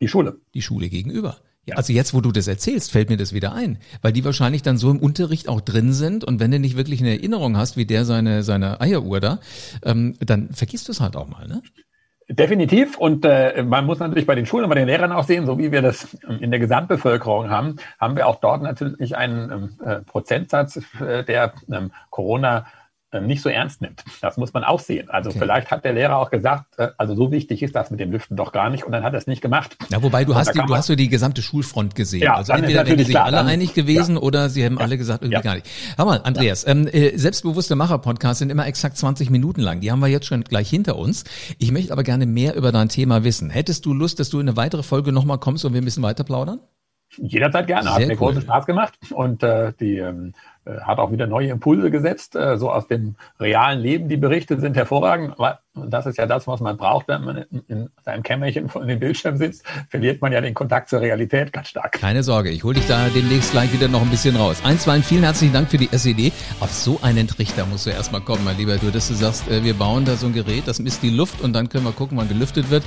Die 0.00 0.08
Schule. 0.08 0.40
Die 0.54 0.62
Schule 0.62 0.88
gegenüber. 0.88 1.38
Ja, 1.64 1.76
also 1.76 1.92
jetzt, 1.92 2.12
wo 2.12 2.20
du 2.20 2.32
das 2.32 2.48
erzählst, 2.48 2.90
fällt 2.90 3.08
mir 3.08 3.16
das 3.16 3.32
wieder 3.32 3.52
ein, 3.52 3.78
weil 4.00 4.12
die 4.12 4.24
wahrscheinlich 4.24 4.62
dann 4.62 4.78
so 4.78 4.90
im 4.90 4.98
Unterricht 4.98 5.48
auch 5.48 5.60
drin 5.60 5.92
sind 5.92 6.24
und 6.24 6.40
wenn 6.40 6.50
du 6.50 6.58
nicht 6.58 6.76
wirklich 6.76 7.00
eine 7.00 7.10
Erinnerung 7.10 7.56
hast, 7.56 7.76
wie 7.76 7.86
der 7.86 8.04
seine 8.04 8.42
seine 8.42 8.80
Eieruhr 8.80 9.20
da, 9.20 9.38
ähm, 9.84 10.16
dann 10.18 10.52
vergisst 10.52 10.88
du 10.88 10.92
es 10.92 11.00
halt 11.00 11.14
auch 11.14 11.28
mal, 11.28 11.46
ne? 11.46 11.62
Definitiv. 12.34 12.96
Und 12.96 13.26
äh, 13.26 13.62
man 13.62 13.84
muss 13.84 13.98
natürlich 13.98 14.26
bei 14.26 14.34
den 14.34 14.46
Schulen 14.46 14.64
und 14.64 14.70
bei 14.70 14.76
den 14.76 14.86
Lehrern 14.86 15.12
auch 15.12 15.24
sehen, 15.24 15.44
so 15.44 15.58
wie 15.58 15.70
wir 15.70 15.82
das 15.82 16.16
in 16.40 16.50
der 16.50 16.60
Gesamtbevölkerung 16.60 17.50
haben, 17.50 17.76
haben 18.00 18.16
wir 18.16 18.26
auch 18.26 18.36
dort 18.36 18.62
natürlich 18.62 19.16
einen 19.16 19.50
ähm, 19.50 19.70
äh, 19.84 20.00
Prozentsatz, 20.00 20.80
äh, 21.00 21.24
der 21.24 21.52
ähm, 21.70 21.90
Corona 22.08 22.66
nicht 23.20 23.42
so 23.42 23.48
ernst 23.48 23.82
nimmt. 23.82 24.04
Das 24.20 24.36
muss 24.36 24.52
man 24.52 24.64
auch 24.64 24.80
sehen. 24.80 25.10
Also 25.10 25.30
okay. 25.30 25.40
vielleicht 25.40 25.70
hat 25.70 25.84
der 25.84 25.92
Lehrer 25.92 26.16
auch 26.16 26.30
gesagt, 26.30 26.78
äh, 26.78 26.88
also 26.96 27.14
so 27.14 27.30
wichtig 27.30 27.62
ist 27.62 27.74
das 27.74 27.90
mit 27.90 28.00
dem 28.00 28.10
Lüften 28.10 28.36
doch 28.36 28.52
gar 28.52 28.70
nicht 28.70 28.84
und 28.84 28.92
dann 28.92 29.02
hat 29.02 29.12
er 29.12 29.18
es 29.18 29.26
nicht 29.26 29.42
gemacht. 29.42 29.76
Ja, 29.90 30.02
wobei 30.02 30.24
du 30.24 30.34
hast 30.34 30.54
die, 30.54 30.60
du 30.66 30.74
hast 30.74 30.86
so 30.86 30.94
die 30.94 31.08
gesamte 31.08 31.42
Schulfront 31.42 31.94
gesehen. 31.94 32.22
Ja, 32.22 32.36
also 32.36 32.52
entweder 32.52 32.86
wären 32.86 33.04
sich 33.04 33.18
alle 33.18 33.44
einig 33.44 33.74
gewesen 33.74 34.16
ja. 34.16 34.22
oder 34.22 34.48
sie 34.48 34.64
haben 34.64 34.76
ja. 34.76 34.84
alle 34.84 34.96
gesagt, 34.96 35.22
irgendwie 35.22 35.42
gar 35.42 35.54
nicht. 35.54 35.66
Hör 35.96 36.04
mal, 36.04 36.20
Andreas, 36.24 36.66
ähm, 36.66 36.86
äh, 36.86 37.16
selbstbewusste 37.16 37.76
Macher-Podcasts 37.76 38.38
sind 38.38 38.50
immer 38.50 38.66
exakt 38.66 38.96
20 38.96 39.30
Minuten 39.30 39.60
lang. 39.60 39.80
Die 39.80 39.90
haben 39.90 40.00
wir 40.00 40.08
jetzt 40.08 40.26
schon 40.26 40.44
gleich 40.44 40.70
hinter 40.70 40.96
uns. 40.96 41.24
Ich 41.58 41.72
möchte 41.72 41.92
aber 41.92 42.02
gerne 42.02 42.26
mehr 42.26 42.54
über 42.54 42.72
dein 42.72 42.88
Thema 42.88 43.24
wissen. 43.24 43.50
Hättest 43.50 43.84
du 43.86 43.92
Lust, 43.92 44.20
dass 44.20 44.30
du 44.30 44.40
in 44.40 44.48
eine 44.48 44.56
weitere 44.56 44.82
Folge 44.82 45.12
nochmal 45.12 45.38
kommst 45.38 45.64
und 45.64 45.74
wir 45.74 45.80
ein 45.80 45.84
bisschen 45.84 46.02
weiter 46.02 46.24
plaudern? 46.24 46.60
Jederzeit 47.18 47.66
gerne. 47.66 47.90
Hat 47.90 47.98
Sehr 47.98 48.06
mir 48.06 48.14
cool. 48.14 48.28
großen 48.28 48.42
Spaß 48.42 48.66
gemacht. 48.66 48.94
Und 49.10 49.42
äh, 49.42 49.72
die, 49.78 49.98
ähm, 49.98 50.28
äh, 50.28 50.32
hat 50.66 50.98
auch 50.98 51.12
wieder 51.12 51.26
neue 51.26 51.48
Impulse 51.48 51.90
gesetzt, 51.90 52.36
äh, 52.36 52.56
so 52.56 52.70
aus 52.70 52.86
dem 52.86 53.16
realen 53.40 53.80
Leben. 53.80 54.08
Die 54.08 54.16
Berichte 54.16 54.60
sind 54.60 54.76
hervorragend, 54.76 55.38
weil 55.74 55.88
das 55.88 56.04
ist 56.04 56.18
ja 56.18 56.26
das, 56.26 56.46
was 56.46 56.60
man 56.60 56.76
braucht, 56.76 57.08
wenn 57.08 57.24
man 57.24 57.36
in, 57.50 57.62
in 57.66 57.90
seinem 58.04 58.22
Kämmerchen 58.22 58.68
vor 58.68 58.84
dem 58.84 59.00
Bildschirm 59.00 59.38
sitzt, 59.38 59.64
verliert 59.88 60.20
man 60.20 60.30
ja 60.30 60.42
den 60.42 60.52
Kontakt 60.52 60.90
zur 60.90 61.00
Realität 61.00 61.50
ganz 61.50 61.68
stark. 61.68 61.92
Keine 61.92 62.22
Sorge, 62.22 62.50
ich 62.50 62.62
hole 62.62 62.74
dich 62.74 62.86
da 62.86 63.08
demnächst 63.08 63.52
gleich 63.52 63.72
wieder 63.72 63.88
noch 63.88 64.02
ein 64.02 64.10
bisschen 64.10 64.36
raus. 64.36 64.58
Eins, 64.64 64.82
zwei, 64.82 65.00
vielen 65.00 65.22
herzlichen 65.22 65.54
Dank 65.54 65.70
für 65.70 65.78
die 65.78 65.88
SED. 65.90 66.32
Auf 66.60 66.72
so 66.72 66.98
einen 67.02 67.26
Trichter 67.26 67.64
musst 67.64 67.86
du 67.86 67.90
erstmal 67.90 68.20
kommen, 68.20 68.44
mein 68.44 68.58
Lieber. 68.58 68.76
Du, 68.76 68.90
dass 68.90 69.08
du 69.08 69.14
sagst, 69.14 69.48
äh, 69.48 69.64
wir 69.64 69.72
bauen 69.72 70.04
da 70.04 70.16
so 70.16 70.26
ein 70.26 70.34
Gerät, 70.34 70.68
das 70.68 70.78
misst 70.78 71.02
die 71.02 71.10
Luft 71.10 71.40
und 71.40 71.54
dann 71.54 71.70
können 71.70 71.84
wir 71.84 71.92
gucken, 71.92 72.18
wann 72.18 72.28
gelüftet 72.28 72.70
wird. 72.70 72.84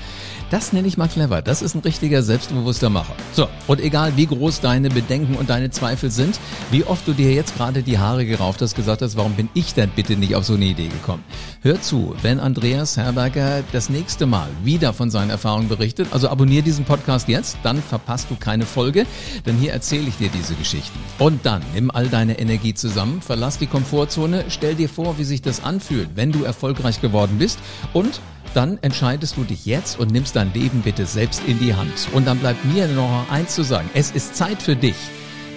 Das 0.51 0.71
nenne 0.71 0.87
ich 0.87 0.95
mal 0.95 1.07
clever. 1.07 1.41
Das 1.41 1.63
ist 1.63 1.73
ein 1.73 1.81
richtiger, 1.81 2.21
selbstbewusster 2.21 2.91
Macher. 2.91 3.15
So, 3.33 3.47
und 3.65 3.81
egal 3.81 4.15
wie 4.15 4.27
groß 4.27 4.61
deine 4.61 4.89
Bedenken 4.89 5.35
und 5.35 5.49
deine 5.49 5.71
Zweifel 5.71 6.11
sind, 6.11 6.39
wie 6.69 6.83
oft 6.83 7.07
du 7.07 7.13
dir 7.13 7.33
jetzt 7.33 7.57
gerade 7.57 7.81
die 7.81 7.97
Haare 7.97 8.27
gerauft 8.27 8.61
hast, 8.61 8.75
gesagt 8.75 9.01
hast, 9.01 9.17
warum 9.17 9.33
bin 9.33 9.49
ich 9.55 9.73
denn 9.73 9.89
bitte 9.89 10.15
nicht 10.15 10.35
auf 10.35 10.45
so 10.45 10.53
eine 10.53 10.65
Idee 10.65 10.87
gekommen? 10.87 11.23
Hör 11.61 11.81
zu, 11.81 12.15
wenn 12.21 12.39
Andreas 12.75 12.97
Herberger 12.97 13.63
das 13.71 13.89
nächste 13.89 14.25
Mal 14.25 14.49
wieder 14.65 14.91
von 14.91 15.09
seinen 15.09 15.29
Erfahrungen 15.29 15.69
berichtet, 15.69 16.09
also 16.11 16.27
abonniere 16.27 16.61
diesen 16.61 16.83
Podcast 16.83 17.29
jetzt, 17.29 17.57
dann 17.63 17.81
verpasst 17.81 18.29
du 18.29 18.35
keine 18.35 18.65
Folge, 18.65 19.05
denn 19.45 19.55
hier 19.55 19.71
erzähle 19.71 20.09
ich 20.09 20.17
dir 20.17 20.27
diese 20.27 20.55
Geschichten. 20.55 20.99
Und 21.17 21.45
dann 21.45 21.61
nimm 21.73 21.89
all 21.89 22.09
deine 22.09 22.37
Energie 22.37 22.73
zusammen, 22.73 23.21
verlass 23.21 23.57
die 23.59 23.67
Komfortzone, 23.67 24.43
stell 24.49 24.75
dir 24.75 24.89
vor, 24.89 25.17
wie 25.17 25.23
sich 25.23 25.41
das 25.41 25.63
anfühlt, 25.63 26.09
wenn 26.15 26.33
du 26.33 26.43
erfolgreich 26.43 26.99
geworden 26.99 27.37
bist 27.37 27.59
und 27.93 28.19
dann 28.53 28.77
entscheidest 28.81 29.37
du 29.37 29.45
dich 29.45 29.65
jetzt 29.65 29.97
und 29.97 30.11
nimmst 30.11 30.35
dein 30.35 30.53
Leben 30.53 30.81
bitte 30.81 31.05
selbst 31.05 31.43
in 31.47 31.59
die 31.59 31.75
Hand. 31.75 32.09
Und 32.11 32.27
dann 32.27 32.39
bleibt 32.39 32.65
mir 32.65 32.89
noch 32.89 33.31
eins 33.31 33.55
zu 33.55 33.63
sagen. 33.63 33.89
Es 33.93 34.11
ist 34.11 34.35
Zeit 34.35 34.61
für 34.61 34.75
dich, 34.75 34.97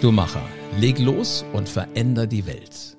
du 0.03 0.13
Macher. 0.13 0.43
Leg 0.79 1.01
los 1.01 1.45
und 1.53 1.69
veränder 1.69 2.29
die 2.29 2.47
Welt. 2.47 2.98